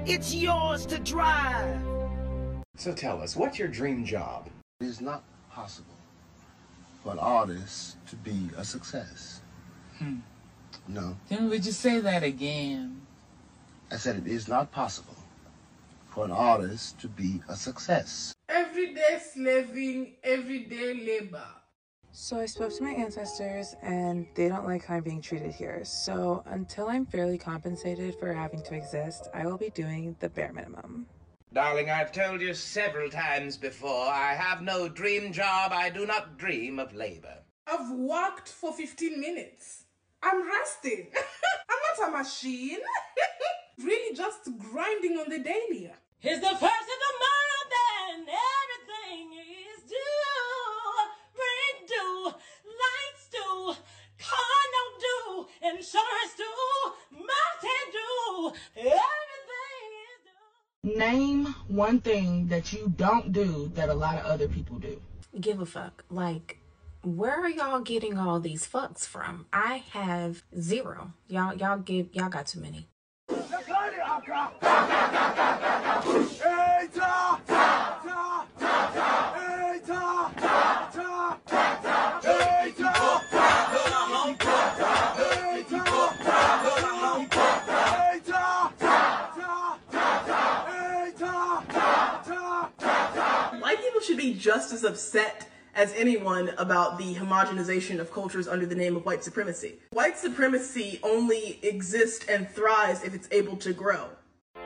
It's 0.06 0.34
yours 0.34 0.86
to 0.86 0.98
drive. 0.98 1.80
So 2.76 2.92
tell 2.92 3.22
us, 3.22 3.36
what's 3.36 3.58
your 3.58 3.68
dream 3.68 4.04
job? 4.04 4.48
It 4.80 4.86
is 4.86 5.00
not 5.00 5.22
possible 5.50 5.94
for 7.02 7.12
an 7.12 7.18
artist 7.18 7.96
to 8.08 8.16
be 8.16 8.50
a 8.56 8.64
success. 8.64 9.40
Hmm. 9.98 10.16
No. 10.88 11.16
Then 11.28 11.48
would 11.48 11.64
you 11.64 11.72
say 11.72 12.00
that 12.00 12.22
again? 12.22 13.00
I 13.90 13.96
said 13.96 14.16
it 14.16 14.26
is 14.26 14.48
not 14.48 14.70
possible 14.72 15.16
for 16.10 16.24
an 16.24 16.30
artist 16.30 17.00
to 17.00 17.08
be 17.08 17.40
a 17.48 17.56
success. 17.56 18.34
Everyday 18.80 19.18
slaving, 19.34 20.14
everyday 20.24 20.94
labor. 20.94 21.44
So 22.12 22.40
I 22.40 22.46
spoke 22.46 22.74
to 22.78 22.82
my 22.82 22.92
ancestors 22.92 23.76
and 23.82 24.26
they 24.34 24.48
don't 24.48 24.64
like 24.64 24.86
how 24.86 24.94
I'm 24.94 25.02
being 25.02 25.20
treated 25.20 25.52
here. 25.52 25.82
So 25.84 26.42
until 26.46 26.88
I'm 26.88 27.04
fairly 27.04 27.36
compensated 27.36 28.14
for 28.18 28.32
having 28.32 28.62
to 28.62 28.74
exist, 28.74 29.28
I 29.34 29.44
will 29.44 29.58
be 29.58 29.68
doing 29.68 30.16
the 30.20 30.30
bare 30.30 30.54
minimum. 30.54 31.04
Darling, 31.52 31.90
I've 31.90 32.10
told 32.10 32.40
you 32.40 32.54
several 32.54 33.10
times 33.10 33.58
before, 33.58 34.06
I 34.06 34.32
have 34.32 34.62
no 34.62 34.88
dream 34.88 35.30
job. 35.30 35.72
I 35.74 35.90
do 35.90 36.06
not 36.06 36.38
dream 36.38 36.78
of 36.78 36.94
labor. 36.94 37.36
I've 37.66 37.90
worked 37.90 38.48
for 38.48 38.72
15 38.72 39.20
minutes. 39.20 39.84
I'm 40.22 40.48
resting. 40.48 41.08
I'm 41.68 42.08
not 42.08 42.08
a 42.08 42.22
machine. 42.22 42.78
really 43.78 44.16
just 44.16 44.48
grinding 44.58 45.18
on 45.18 45.28
the 45.28 45.38
daily. 45.38 45.92
He's 46.20 46.40
the 46.40 46.48
first 46.48 46.62
of 46.62 46.62
the 46.62 47.14
month 47.20 47.49
due, 55.60 55.68
insurance 55.68 56.34
due, 56.36 56.92
mountain 57.12 57.86
due, 57.92 58.52
everything 58.76 59.90
is 60.04 60.92
due. 60.92 60.98
Name 60.98 61.54
one 61.68 62.00
thing 62.00 62.48
that 62.48 62.72
you 62.72 62.92
don't 62.96 63.32
do 63.32 63.70
that 63.74 63.88
a 63.88 63.94
lot 63.94 64.16
of 64.16 64.24
other 64.26 64.48
people 64.48 64.78
do. 64.78 65.00
Give 65.40 65.60
a 65.60 65.66
fuck. 65.66 66.04
Like, 66.10 66.58
where 67.02 67.40
are 67.40 67.48
y'all 67.48 67.80
getting 67.80 68.18
all 68.18 68.40
these 68.40 68.66
fucks 68.66 69.06
from? 69.06 69.46
I 69.52 69.84
have 69.92 70.42
zero. 70.58 71.12
Y'all, 71.28 71.54
y'all 71.54 71.78
give, 71.78 72.08
y'all 72.14 72.28
got 72.28 72.46
too 72.46 72.60
many. 72.60 72.88
just 94.40 94.72
as 94.72 94.84
upset 94.84 95.46
as 95.74 95.92
anyone 95.92 96.50
about 96.56 96.96
the 96.96 97.14
homogenization 97.14 98.00
of 98.00 98.10
cultures 98.10 98.48
under 98.48 98.64
the 98.64 98.74
name 98.74 98.96
of 98.96 99.04
white 99.04 99.22
supremacy. 99.22 99.74
White 99.92 100.16
supremacy 100.16 100.98
only 101.02 101.60
exists 101.62 102.24
and 102.26 102.48
thrives 102.48 103.04
if 103.04 103.14
it's 103.14 103.28
able 103.30 103.56
to 103.58 103.74
grow. 103.74 104.08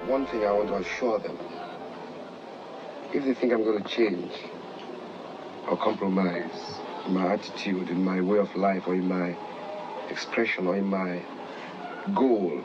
One 0.07 0.27
thing 0.27 0.45
I 0.45 0.53
want 0.53 0.69
to 0.69 0.77
assure 0.77 1.19
them 1.19 1.37
if 3.13 3.25
they 3.25 3.35
think 3.35 3.53
I'm 3.53 3.65
going 3.65 3.83
to 3.83 3.89
change 3.89 4.33
or 5.69 5.77
compromise 5.77 6.79
my 7.09 7.35
attitude, 7.35 7.91
in 7.91 8.03
my 8.03 8.21
way 8.21 8.39
of 8.39 8.55
life, 8.57 8.85
or 8.87 8.95
in 8.95 9.07
my 9.07 9.37
expression, 10.11 10.67
or 10.67 10.77
in 10.77 10.85
my 10.85 11.23
goal 12.15 12.61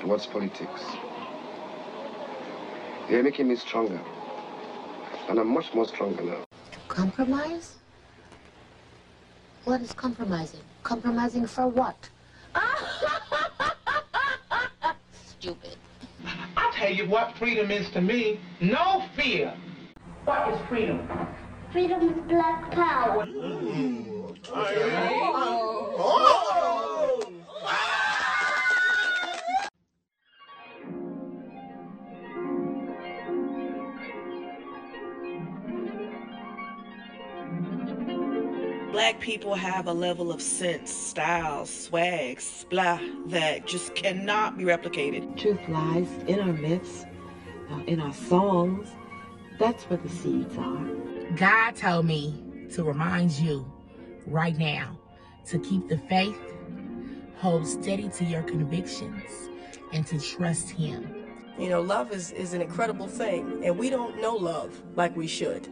towards 0.00 0.26
politics, 0.26 0.82
they're 3.08 3.22
making 3.22 3.48
me 3.48 3.56
stronger. 3.56 4.00
And 5.30 5.38
I'm 5.38 5.54
much 5.54 5.72
more 5.74 5.86
stronger 5.86 6.24
now. 6.24 6.44
Compromise? 6.88 7.76
What 9.64 9.80
is 9.80 9.92
compromising? 9.92 10.58
Compromising 10.82 11.46
for 11.46 11.68
what? 11.68 12.08
Stupid. 15.24 15.76
I 16.56 16.72
tell 16.74 16.92
you 16.92 17.08
what 17.08 17.38
freedom 17.38 17.70
is 17.70 17.88
to 17.90 18.00
me 18.00 18.40
no 18.60 19.04
fear. 19.14 19.54
What 20.24 20.52
is 20.52 20.58
freedom? 20.68 21.08
Freedom 21.70 22.08
is 22.08 22.18
black 22.26 22.72
power. 22.72 23.24
Black 39.00 39.18
people 39.18 39.54
have 39.54 39.86
a 39.86 39.92
level 39.94 40.30
of 40.30 40.42
sense, 40.42 40.92
style, 40.92 41.64
swag, 41.64 42.38
splah 42.38 43.00
that 43.28 43.66
just 43.66 43.94
cannot 43.94 44.58
be 44.58 44.64
replicated. 44.64 45.38
Truth 45.38 45.58
lies 45.70 46.06
in 46.26 46.38
our 46.38 46.52
myths, 46.52 47.06
uh, 47.70 47.80
in 47.86 47.98
our 47.98 48.12
songs. 48.12 48.90
That's 49.58 49.84
where 49.84 49.96
the 49.96 50.08
seeds 50.10 50.54
are. 50.58 50.84
God 51.34 51.76
told 51.76 52.04
me 52.04 52.44
to 52.74 52.84
remind 52.84 53.30
you 53.32 53.64
right 54.26 54.58
now 54.58 54.98
to 55.46 55.58
keep 55.58 55.88
the 55.88 55.96
faith, 55.96 56.36
hold 57.38 57.66
steady 57.66 58.10
to 58.10 58.24
your 58.26 58.42
convictions, 58.42 59.48
and 59.94 60.06
to 60.08 60.20
trust 60.20 60.68
Him. 60.68 61.24
You 61.58 61.70
know, 61.70 61.80
love 61.80 62.12
is, 62.12 62.32
is 62.32 62.52
an 62.52 62.60
incredible 62.60 63.08
thing, 63.08 63.64
and 63.64 63.78
we 63.78 63.88
don't 63.88 64.20
know 64.20 64.36
love 64.36 64.78
like 64.94 65.16
we 65.16 65.26
should. 65.26 65.70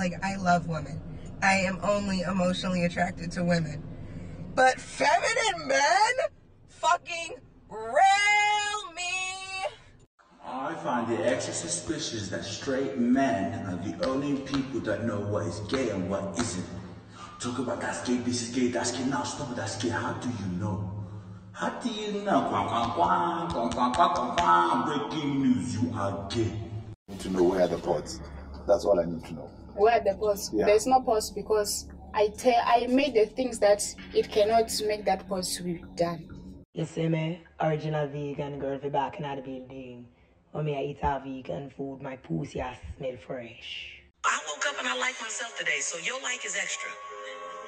Like, 0.00 0.14
I 0.24 0.36
love 0.36 0.66
women. 0.66 0.98
I 1.42 1.56
am 1.56 1.78
only 1.82 2.22
emotionally 2.22 2.86
attracted 2.86 3.30
to 3.32 3.44
women. 3.44 3.84
But 4.54 4.80
feminine 4.80 5.68
men 5.68 6.14
fucking 6.68 7.34
rail 7.68 8.92
me. 8.96 9.12
I 10.42 10.74
find 10.82 11.12
it 11.12 11.20
extra 11.20 11.52
suspicious 11.52 12.30
that 12.30 12.46
straight 12.46 12.96
men 12.96 13.66
are 13.66 13.76
the 13.76 14.06
only 14.06 14.40
people 14.40 14.80
that 14.88 15.04
know 15.04 15.20
what 15.20 15.44
is 15.44 15.60
gay 15.68 15.90
and 15.90 16.08
what 16.08 16.34
isn't. 16.40 16.64
Talk 17.38 17.58
about 17.58 17.82
that's 17.82 18.02
gay, 18.08 18.16
this 18.16 18.40
is 18.40 18.56
gay, 18.56 18.68
that's 18.68 18.92
gay, 18.92 19.04
now 19.04 19.22
stop 19.22 19.50
it, 19.50 19.56
that's 19.56 19.76
gay. 19.82 19.90
How 19.90 20.14
do 20.14 20.30
you 20.30 20.46
know? 20.58 20.90
How 21.52 21.78
do 21.78 21.90
you 21.90 22.22
know? 22.22 22.46
Quang, 22.48 22.68
quang, 22.68 22.90
quang, 22.92 23.50
quang, 23.50 23.70
quang, 23.70 23.92
quang, 23.92 24.14
quang, 24.14 24.36
quang. 24.38 25.08
Breaking 25.10 25.42
news, 25.42 25.74
you 25.74 25.92
are 25.94 26.26
gay. 26.30 26.50
need 27.06 27.20
to 27.20 27.28
know 27.28 27.42
where 27.42 27.60
are 27.60 27.68
the 27.68 27.76
pods. 27.76 28.18
That's 28.66 28.84
all 28.84 28.98
I 29.00 29.04
need 29.04 29.24
to 29.26 29.34
know. 29.34 29.50
where 29.74 30.00
the 30.00 30.14
pause 30.14 30.50
Yeah. 30.52 30.66
there's 30.66 30.86
no 30.86 31.00
pause 31.00 31.30
because 31.30 31.88
i 32.12 32.26
tell 32.28 32.60
i 32.66 32.86
made 32.88 33.14
the 33.14 33.26
things 33.26 33.58
that 33.60 33.82
it 34.12 34.28
cannot 34.30 34.68
make 34.86 35.04
that 35.04 35.28
pause 35.28 35.56
to 35.56 35.62
be 35.62 35.82
done 35.96 36.22
You 36.74 36.84
see 36.84 37.08
me, 37.08 37.42
original 37.60 38.06
vegan 38.08 38.58
girl 38.58 38.78
fi 38.78 38.88
back 38.88 39.16
in 39.20 39.24
the 39.24 39.42
building. 39.42 40.06
When 40.52 40.64
me 40.66 40.72
I 40.80 40.82
eat 40.90 40.98
our 41.02 41.20
vegan 41.20 41.70
food, 41.76 41.98
my 42.08 42.16
pussy 42.16 42.60
a 42.60 42.70
smell 42.96 43.16
fresh. 43.26 43.68
I 44.24 44.36
woke 44.48 44.64
up 44.70 44.76
and 44.80 44.88
I 44.88 44.96
like 45.06 45.16
myself 45.20 45.52
today, 45.58 45.80
so 45.80 45.98
your 46.08 46.20
like 46.22 46.42
is 46.44 46.56
extra. 46.64 46.90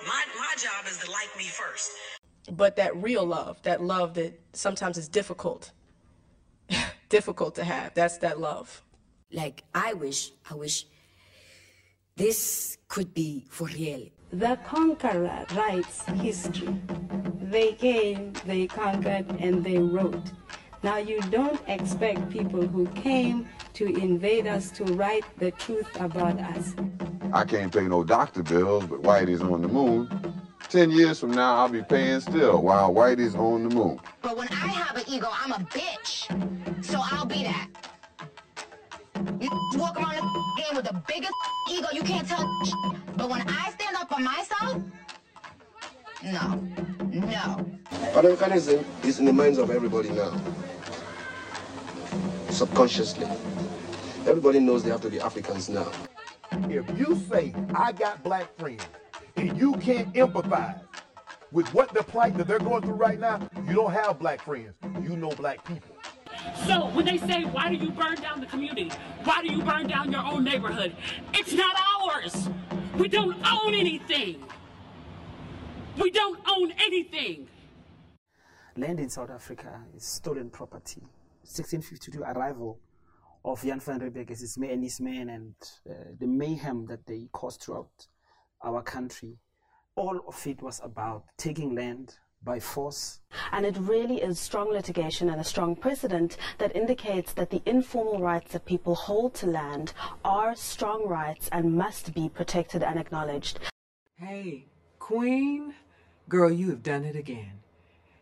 My 0.06 0.22
my 0.44 0.52
job 0.64 0.82
is 0.90 0.98
to 1.02 1.10
like 1.18 1.32
me 1.36 1.44
first. 1.60 1.90
But 2.50 2.76
that 2.76 2.92
real 2.96 3.24
love, 3.36 3.54
that 3.62 3.80
love 3.94 4.14
that 4.14 4.32
sometimes 4.52 4.96
is 4.98 5.08
difficult, 5.08 5.72
difficult 7.08 7.54
to 7.56 7.64
have, 7.64 7.94
that's 7.94 8.18
that 8.18 8.40
love. 8.40 8.82
Like, 9.32 9.64
I 9.74 9.94
wish, 9.94 10.32
I 10.50 10.54
wish 10.54 10.86
this 12.16 12.76
could 12.88 13.14
be 13.14 13.46
for 13.48 13.66
real. 13.68 14.08
The 14.32 14.58
conqueror 14.66 15.46
writes 15.54 16.04
history. 16.04 16.74
They 17.40 17.72
came, 17.72 18.34
they 18.46 18.66
conquered, 18.66 19.26
and 19.40 19.64
they 19.64 19.78
wrote. 19.78 20.32
Now, 20.82 20.98
you 20.98 21.20
don't 21.30 21.60
expect 21.68 22.28
people 22.30 22.66
who 22.66 22.86
came 22.88 23.48
to 23.74 23.86
invade 23.86 24.46
us 24.46 24.70
to 24.72 24.84
write 24.84 25.24
the 25.38 25.50
truth 25.52 25.88
about 26.00 26.38
us. 26.38 26.74
I 27.32 27.44
can't 27.44 27.72
pay 27.72 27.88
no 27.88 28.04
doctor 28.04 28.42
bills, 28.42 28.86
but 28.86 29.02
Whitey's 29.02 29.40
on 29.40 29.62
the 29.62 29.68
moon. 29.68 30.08
Ten 30.68 30.90
years 30.90 31.20
from 31.20 31.32
now, 31.32 31.56
I'll 31.56 31.68
be 31.68 31.82
paying 31.82 32.20
still 32.20 32.62
while 32.62 32.92
Whitey's 32.92 33.34
on 33.34 33.68
the 33.68 33.74
moon. 33.74 34.00
But 34.20 34.36
when 34.36 34.48
I 34.48 34.68
have 34.68 34.96
an 34.96 35.04
ego, 35.06 35.28
I'm 35.30 35.52
a 35.52 35.64
bitch. 35.66 36.84
So 36.84 37.00
I'll 37.02 37.26
be 37.26 37.44
that. 37.44 37.68
You 39.40 39.50
walk 39.78 39.96
around 39.96 40.16
the 40.16 40.62
game 40.62 40.76
with 40.76 40.84
the 40.84 41.02
biggest 41.06 41.32
ego, 41.70 41.88
you 41.92 42.02
can't 42.02 42.26
tell. 42.26 42.44
But 43.16 43.30
when 43.30 43.42
I 43.48 43.70
stand 43.70 43.96
up 43.96 44.08
for 44.08 44.20
myself, 44.20 44.82
no, 46.24 46.54
no. 47.10 47.66
Pan-Africanism 48.14 48.84
is 49.04 49.18
in 49.18 49.24
the 49.24 49.32
minds 49.32 49.58
of 49.58 49.70
everybody 49.70 50.10
now. 50.10 50.40
Subconsciously. 52.50 53.26
Everybody 54.26 54.60
knows 54.60 54.82
they 54.84 54.90
have 54.90 55.00
to 55.02 55.10
be 55.10 55.20
Africans 55.20 55.68
now. 55.68 55.90
If 56.68 56.98
you 56.98 57.16
say, 57.30 57.54
I 57.74 57.92
got 57.92 58.22
black 58.22 58.56
friends, 58.58 58.84
and 59.36 59.56
you 59.56 59.74
can't 59.76 60.12
empathize 60.14 60.80
with 61.50 61.72
what 61.74 61.92
the 61.92 62.02
plight 62.02 62.36
that 62.36 62.46
they're 62.46 62.58
going 62.58 62.82
through 62.82 62.94
right 62.94 63.18
now, 63.18 63.40
you 63.66 63.74
don't 63.74 63.92
have 63.92 64.18
black 64.18 64.42
friends. 64.42 64.74
You 65.02 65.16
know 65.16 65.30
black 65.30 65.64
people. 65.64 65.91
So 66.66 66.86
when 66.90 67.04
they 67.04 67.18
say, 67.18 67.44
why 67.44 67.68
do 67.70 67.76
you 67.76 67.90
burn 67.90 68.14
down 68.16 68.40
the 68.40 68.46
community? 68.46 68.90
Why 69.24 69.42
do 69.42 69.52
you 69.52 69.62
burn 69.62 69.88
down 69.88 70.12
your 70.12 70.24
own 70.24 70.44
neighborhood? 70.44 70.94
It's 71.34 71.52
not 71.52 71.74
ours. 72.00 72.48
We 72.96 73.08
don't 73.08 73.36
own 73.46 73.74
anything. 73.74 74.44
We 75.98 76.10
don't 76.10 76.40
own 76.48 76.72
anything. 76.72 77.48
Land 78.76 79.00
in 79.00 79.10
South 79.10 79.30
Africa 79.30 79.82
is 79.96 80.04
stolen 80.04 80.50
property. 80.50 81.02
1652 81.42 82.22
arrival 82.22 82.78
of 83.44 83.62
Jan 83.62 83.80
van 83.80 84.00
Riebeeck 84.00 84.30
as 84.30 84.40
his 84.40 84.56
and 84.56 84.82
his 84.82 85.00
men 85.00 85.28
and 85.28 85.54
uh, 85.88 85.92
the 86.18 86.26
mayhem 86.26 86.86
that 86.86 87.04
they 87.06 87.28
caused 87.32 87.62
throughout 87.62 88.06
our 88.64 88.82
country. 88.82 89.36
All 89.96 90.20
of 90.26 90.46
it 90.46 90.62
was 90.62 90.80
about 90.82 91.24
taking 91.36 91.74
land 91.74 92.16
by 92.44 92.58
force. 92.58 93.20
And 93.52 93.64
it 93.64 93.76
really 93.78 94.20
is 94.20 94.38
strong 94.38 94.70
litigation 94.70 95.28
and 95.30 95.40
a 95.40 95.44
strong 95.44 95.76
precedent 95.76 96.36
that 96.58 96.74
indicates 96.74 97.32
that 97.34 97.50
the 97.50 97.62
informal 97.66 98.20
rights 98.20 98.52
that 98.52 98.64
people 98.64 98.94
hold 98.94 99.34
to 99.34 99.46
land 99.46 99.92
are 100.24 100.54
strong 100.54 101.06
rights 101.06 101.48
and 101.52 101.76
must 101.76 102.14
be 102.14 102.28
protected 102.28 102.82
and 102.82 102.98
acknowledged. 102.98 103.58
Hey, 104.16 104.66
Queen, 104.98 105.74
girl, 106.28 106.50
you 106.50 106.70
have 106.70 106.82
done 106.82 107.04
it 107.04 107.16
again. 107.16 107.60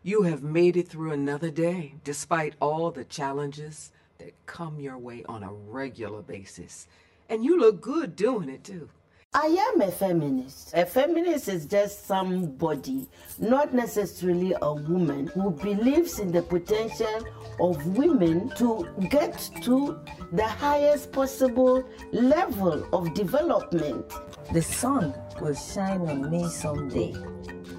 You 0.03 0.23
have 0.23 0.41
made 0.41 0.77
it 0.77 0.87
through 0.87 1.11
another 1.11 1.51
day, 1.51 1.93
despite 2.03 2.55
all 2.59 2.89
the 2.89 3.03
challenges 3.03 3.91
that 4.17 4.33
come 4.45 4.79
your 4.79 4.97
way 4.97 5.23
on 5.27 5.43
a 5.43 5.53
regular 5.53 6.21
basis. 6.21 6.87
And 7.29 7.45
you 7.45 7.59
look 7.59 7.81
good 7.81 8.15
doing 8.15 8.49
it 8.49 8.63
too. 8.63 8.89
I 9.33 9.45
am 9.73 9.79
a 9.79 9.89
feminist. 9.89 10.73
A 10.73 10.85
feminist 10.85 11.47
is 11.47 11.65
just 11.65 12.05
somebody, 12.05 13.07
not 13.39 13.73
necessarily 13.73 14.53
a 14.61 14.73
woman, 14.73 15.27
who 15.27 15.51
believes 15.51 16.19
in 16.19 16.33
the 16.33 16.41
potential 16.41 17.25
of 17.61 17.97
women 17.97 18.49
to 18.57 18.85
get 19.09 19.49
to 19.61 19.97
the 20.33 20.45
highest 20.45 21.13
possible 21.13 21.81
level 22.11 22.85
of 22.91 23.13
development. 23.13 24.11
The 24.51 24.61
sun 24.61 25.13
will 25.39 25.55
shine 25.55 26.01
on 26.01 26.29
me 26.29 26.49
someday. 26.49 27.13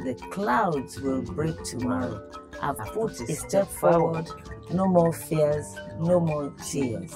The 0.05 0.19
clouds 0.31 1.03
will 1.03 1.21
break 1.21 1.63
tomorrow. 1.65 2.31
I've 2.63 2.79
put 2.79 3.21
a 3.21 3.37
step 3.37 3.69
forward. 3.69 4.27
No 4.73 4.89
more 4.89 5.13
fears, 5.13 5.77
no 5.99 6.19
more 6.19 6.51
tears. 6.67 7.15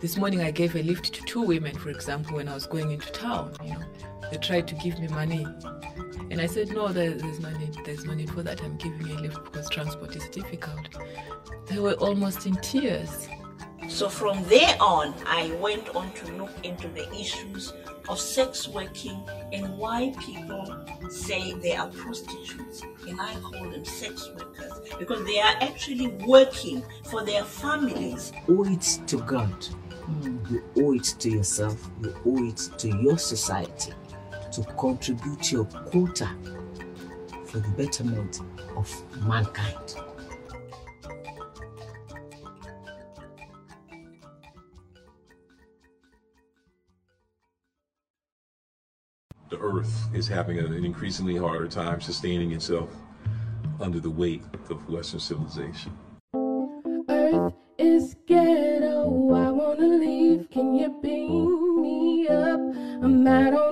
This 0.00 0.16
morning 0.16 0.42
I 0.42 0.52
gave 0.52 0.76
a 0.76 0.82
lift 0.84 1.12
to 1.14 1.22
two 1.24 1.42
women, 1.42 1.76
for 1.76 1.90
example, 1.90 2.36
when 2.36 2.48
I 2.48 2.54
was 2.54 2.68
going 2.68 2.92
into 2.92 3.10
town. 3.10 3.52
You 3.64 3.72
know, 3.72 3.84
they 4.30 4.36
tried 4.36 4.68
to 4.68 4.76
give 4.76 5.00
me 5.00 5.08
money, 5.08 5.44
and 6.30 6.40
I 6.40 6.46
said, 6.46 6.68
"No, 6.68 6.86
there, 6.86 7.14
there's 7.14 7.40
no 7.40 7.50
need. 7.58 7.76
There's 7.84 8.04
no 8.04 8.14
need 8.14 8.30
for 8.30 8.44
that. 8.44 8.62
I'm 8.62 8.76
giving 8.76 9.08
you 9.08 9.16
a 9.16 9.18
lift 9.18 9.42
because 9.42 9.68
transport 9.68 10.14
is 10.14 10.28
difficult." 10.28 10.88
They 11.66 11.80
were 11.80 11.94
almost 11.94 12.46
in 12.46 12.54
tears. 12.56 13.28
So 13.88 14.08
from 14.08 14.44
there 14.44 14.76
on, 14.80 15.14
I 15.26 15.50
went 15.60 15.88
on 15.96 16.12
to 16.12 16.32
look 16.34 16.52
into 16.62 16.86
the 16.88 17.12
issues 17.12 17.72
of 18.08 18.20
sex 18.20 18.68
working 18.68 19.20
and 19.52 19.76
why 19.78 20.14
people 20.20 20.76
say 21.10 21.54
they 21.54 21.74
are 21.74 21.88
prostitutes. 21.88 22.82
And 23.08 23.20
I 23.20 23.34
call 23.40 23.68
them 23.70 23.84
sex 23.84 24.30
workers 24.36 24.72
because 24.98 25.24
they 25.26 25.40
are 25.40 25.56
actually 25.60 26.08
working 26.26 26.84
for 27.10 27.24
their 27.24 27.42
families. 27.42 28.32
Oh, 28.48 28.60
owe 28.60 28.72
it 28.72 29.00
to 29.08 29.16
God. 29.18 29.66
You 30.50 30.62
owe 30.78 30.94
it 30.94 31.04
to 31.18 31.30
yourself. 31.30 31.90
You 32.02 32.14
owe 32.24 32.44
it 32.44 32.70
to 32.78 32.88
your 32.88 33.18
society 33.18 33.92
to 34.52 34.62
contribute 34.78 35.52
your 35.52 35.64
quota 35.64 36.28
for 37.46 37.58
the 37.58 37.68
betterment 37.76 38.40
of 38.76 39.26
mankind. 39.26 39.94
The 49.50 49.58
Earth 49.58 50.08
is 50.14 50.28
having 50.28 50.58
an 50.58 50.72
increasingly 50.84 51.36
harder 51.36 51.68
time 51.68 52.00
sustaining 52.00 52.52
itself 52.52 52.90
under 53.80 54.00
the 54.00 54.10
weight 54.10 54.42
of 54.70 54.88
Western 54.88 55.20
civilization. 55.20 55.92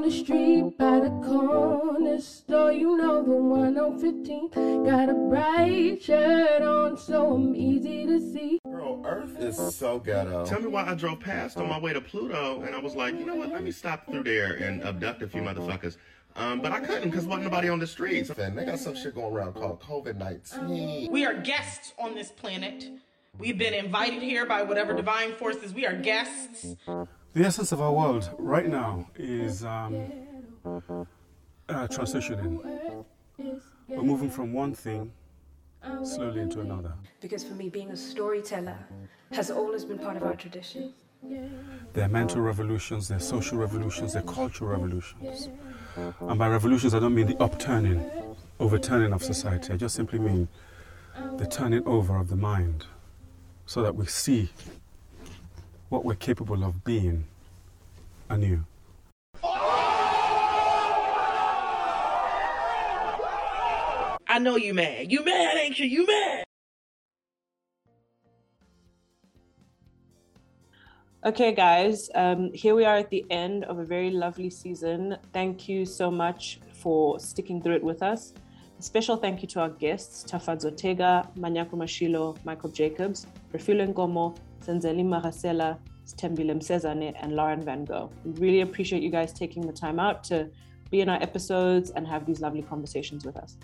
The 0.06 0.12
street 0.12 0.78
by 0.78 1.00
the 1.00 1.10
corner 1.26 2.20
store. 2.20 2.70
You 2.70 2.96
know 2.96 3.24
the 3.24 3.32
one 3.32 3.76
on 3.76 3.98
15 3.98 4.84
Got 4.84 5.08
a 5.08 5.14
bright 5.14 6.00
shirt 6.00 6.62
on, 6.62 6.96
so 6.96 7.34
I'm 7.34 7.56
easy 7.56 8.06
to 8.06 8.20
see. 8.20 8.60
Bro, 8.64 9.02
Earth 9.04 9.36
is 9.40 9.56
so 9.74 9.98
ghetto. 9.98 10.46
Tell 10.46 10.60
me 10.60 10.68
why 10.68 10.86
I 10.86 10.94
drove 10.94 11.18
past 11.18 11.56
on 11.56 11.68
my 11.68 11.80
way 11.80 11.92
to 11.92 12.00
Pluto 12.00 12.62
and 12.62 12.72
I 12.72 12.78
was 12.78 12.94
like, 12.94 13.18
you 13.18 13.26
know 13.26 13.34
what, 13.34 13.48
let 13.48 13.64
me 13.64 13.72
stop 13.72 14.06
through 14.06 14.22
there 14.22 14.52
and 14.54 14.84
abduct 14.84 15.22
a 15.22 15.28
few 15.28 15.42
motherfuckers. 15.42 15.96
Um, 16.36 16.60
but 16.60 16.70
I 16.70 16.78
couldn't 16.78 17.10
because 17.10 17.24
wasn't 17.24 17.44
nobody 17.44 17.68
on 17.68 17.80
the 17.80 17.86
streets. 17.86 18.30
And 18.30 18.56
they 18.56 18.64
got 18.64 18.78
some 18.78 18.94
shit 18.94 19.16
going 19.16 19.34
around 19.34 19.54
called 19.54 19.80
COVID 19.80 20.16
19. 20.18 21.10
We 21.10 21.26
are 21.26 21.34
guests 21.34 21.94
on 21.98 22.14
this 22.14 22.30
planet. 22.30 22.90
We've 23.38 23.58
been 23.58 23.74
invited 23.74 24.22
here 24.22 24.46
by 24.46 24.62
whatever 24.62 24.94
divine 24.94 25.34
forces. 25.34 25.74
We 25.74 25.84
are 25.84 25.94
guests. 25.94 26.76
The 27.36 27.44
essence 27.44 27.70
of 27.70 27.82
our 27.82 27.92
world 27.92 28.30
right 28.38 28.66
now 28.66 29.10
is 29.14 29.62
um, 29.62 30.10
uh, 30.64 31.86
transitioning. 31.86 33.04
We're 33.88 34.02
moving 34.02 34.30
from 34.30 34.54
one 34.54 34.72
thing 34.74 35.12
slowly 36.02 36.40
into 36.40 36.60
another. 36.62 36.94
Because 37.20 37.44
for 37.44 37.52
me, 37.52 37.68
being 37.68 37.90
a 37.90 37.96
storyteller 37.96 38.78
has 39.32 39.50
always 39.50 39.84
been 39.84 39.98
part 39.98 40.16
of 40.16 40.22
our 40.22 40.34
tradition. 40.34 40.94
There 41.92 42.06
are 42.06 42.08
mental 42.08 42.40
revolutions, 42.40 43.08
there 43.08 43.18
are 43.18 43.20
social 43.20 43.58
revolutions, 43.58 44.14
there 44.14 44.22
are 44.22 44.32
cultural 44.32 44.70
revolutions. 44.70 45.50
And 46.20 46.38
by 46.38 46.48
revolutions, 46.48 46.94
I 46.94 47.00
don't 47.00 47.14
mean 47.14 47.26
the 47.26 47.36
upturning, 47.42 48.02
overturning 48.58 49.12
of 49.12 49.22
society. 49.22 49.74
I 49.74 49.76
just 49.76 49.94
simply 49.94 50.20
mean 50.20 50.48
the 51.36 51.44
turning 51.44 51.86
over 51.86 52.16
of 52.16 52.28
the 52.28 52.36
mind 52.36 52.86
so 53.66 53.82
that 53.82 53.94
we 53.94 54.06
see 54.06 54.48
what 55.88 56.04
we're 56.04 56.14
capable 56.14 56.64
of 56.64 56.84
being 56.84 57.24
anew. 58.28 58.64
I 64.28 64.38
know 64.38 64.56
you 64.56 64.74
mad. 64.74 65.10
You 65.10 65.24
mad, 65.24 65.56
ain't 65.56 65.78
you? 65.78 65.86
You 65.86 66.06
mad. 66.06 66.44
Okay, 71.24 71.52
guys, 71.52 72.10
um, 72.14 72.52
here 72.52 72.74
we 72.74 72.84
are 72.84 72.96
at 72.96 73.10
the 73.10 73.24
end 73.30 73.64
of 73.64 73.78
a 73.78 73.84
very 73.84 74.10
lovely 74.10 74.50
season. 74.50 75.16
Thank 75.32 75.68
you 75.68 75.84
so 75.84 76.10
much 76.10 76.60
for 76.72 77.18
sticking 77.18 77.62
through 77.62 77.76
it 77.76 77.82
with 77.82 78.02
us. 78.02 78.32
A 78.78 78.82
special 78.82 79.16
thank 79.16 79.42
you 79.42 79.48
to 79.48 79.60
our 79.60 79.70
guests, 79.70 80.30
Tafaz 80.30 80.64
Ortega, 80.64 81.28
Manyaku 81.36 81.72
Mashilo, 81.72 82.36
Michael 82.44 82.70
Jacobs, 82.70 83.26
Refilo 83.52 83.92
Ngomo, 83.92 84.36
Senzeni 84.60 85.04
Marasela, 85.04 85.78
Sethembile 86.04 86.54
Msezane, 86.54 87.14
and 87.20 87.34
Lauren 87.34 87.62
Van 87.62 87.84
Gogh. 87.84 88.10
We 88.24 88.32
really 88.32 88.60
appreciate 88.60 89.02
you 89.02 89.10
guys 89.10 89.32
taking 89.32 89.66
the 89.66 89.72
time 89.72 89.98
out 89.98 90.24
to 90.24 90.50
be 90.90 91.00
in 91.00 91.08
our 91.08 91.20
episodes 91.22 91.90
and 91.90 92.06
have 92.06 92.26
these 92.26 92.40
lovely 92.40 92.62
conversations 92.62 93.24
with 93.24 93.36
us. 93.36 93.56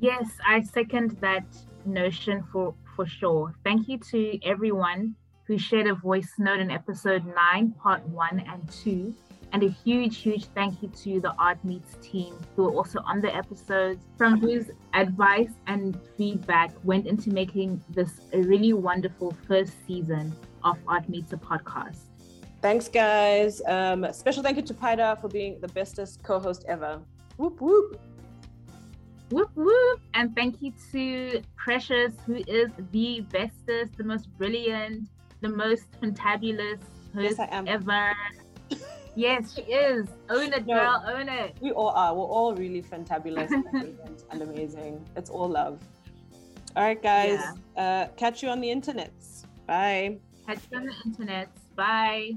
Yes, 0.00 0.30
I 0.46 0.62
second 0.62 1.12
that 1.20 1.44
notion 1.84 2.44
for, 2.52 2.74
for 2.96 3.06
sure. 3.06 3.54
Thank 3.64 3.88
you 3.88 3.98
to 4.10 4.38
everyone 4.44 5.14
who 5.44 5.58
shared 5.58 5.86
a 5.86 5.94
voice 5.94 6.32
note 6.38 6.60
in 6.60 6.70
episode 6.70 7.24
9, 7.26 7.72
part 7.72 8.06
1 8.08 8.40
and 8.40 8.70
2. 8.70 9.14
And 9.52 9.62
a 9.62 9.68
huge, 9.68 10.16
huge 10.18 10.46
thank 10.46 10.82
you 10.82 10.88
to 10.88 11.20
the 11.20 11.32
Art 11.38 11.62
Meets 11.62 11.96
team 12.00 12.38
who 12.56 12.64
were 12.64 12.72
also 12.72 13.00
on 13.04 13.20
the 13.20 13.34
episodes, 13.34 14.02
from 14.16 14.40
whose 14.40 14.70
advice 14.94 15.50
and 15.66 15.98
feedback 16.16 16.72
went 16.84 17.06
into 17.06 17.30
making 17.30 17.82
this 17.90 18.12
a 18.32 18.40
really 18.40 18.72
wonderful 18.72 19.36
first 19.46 19.74
season 19.86 20.34
of 20.64 20.78
Art 20.88 21.06
Meets 21.08 21.32
a 21.34 21.36
podcast. 21.36 21.98
Thanks, 22.62 22.88
guys. 22.88 23.60
Um, 23.66 24.06
special 24.12 24.42
thank 24.42 24.56
you 24.56 24.62
to 24.62 24.74
Paida 24.74 25.20
for 25.20 25.28
being 25.28 25.60
the 25.60 25.68
bestest 25.68 26.22
co 26.22 26.38
host 26.38 26.64
ever. 26.66 27.00
Whoop, 27.36 27.60
whoop. 27.60 28.00
Whoop 29.30 29.50
whoop! 29.54 30.00
And 30.12 30.34
thank 30.36 30.60
you 30.60 30.72
to 30.92 31.42
Precious, 31.56 32.12
who 32.26 32.36
is 32.46 32.70
the 32.92 33.22
bestest, 33.32 33.96
the 33.96 34.04
most 34.04 34.28
brilliant, 34.36 35.08
the 35.40 35.48
most 35.48 35.90
fantabulous 36.00 36.80
host 37.14 37.38
Yes, 37.38 37.38
I 37.38 37.48
am. 37.50 37.66
ever. 37.66 38.12
Yes, 39.14 39.54
she 39.54 39.62
is. 39.62 40.08
Own 40.30 40.52
it, 40.52 40.66
No. 40.66 40.74
girl. 40.74 41.04
Own 41.06 41.28
it. 41.28 41.56
We 41.60 41.72
all 41.72 41.90
are. 41.90 42.14
We're 42.14 42.22
all 42.24 42.54
really 42.54 42.82
fantabulous 42.82 43.50
and 44.30 44.42
amazing. 44.48 45.04
It's 45.16 45.30
all 45.30 45.48
love. 45.48 45.80
All 46.76 46.82
right, 46.82 47.02
guys. 47.02 47.40
Uh, 47.76 48.06
catch 48.16 48.42
you 48.42 48.48
on 48.48 48.60
the 48.60 48.68
internets. 48.68 49.44
Bye. 49.66 50.18
Catch 50.46 50.60
you 50.70 50.78
on 50.78 50.86
the 50.86 50.94
internet. 51.04 51.48
Bye. 51.76 52.32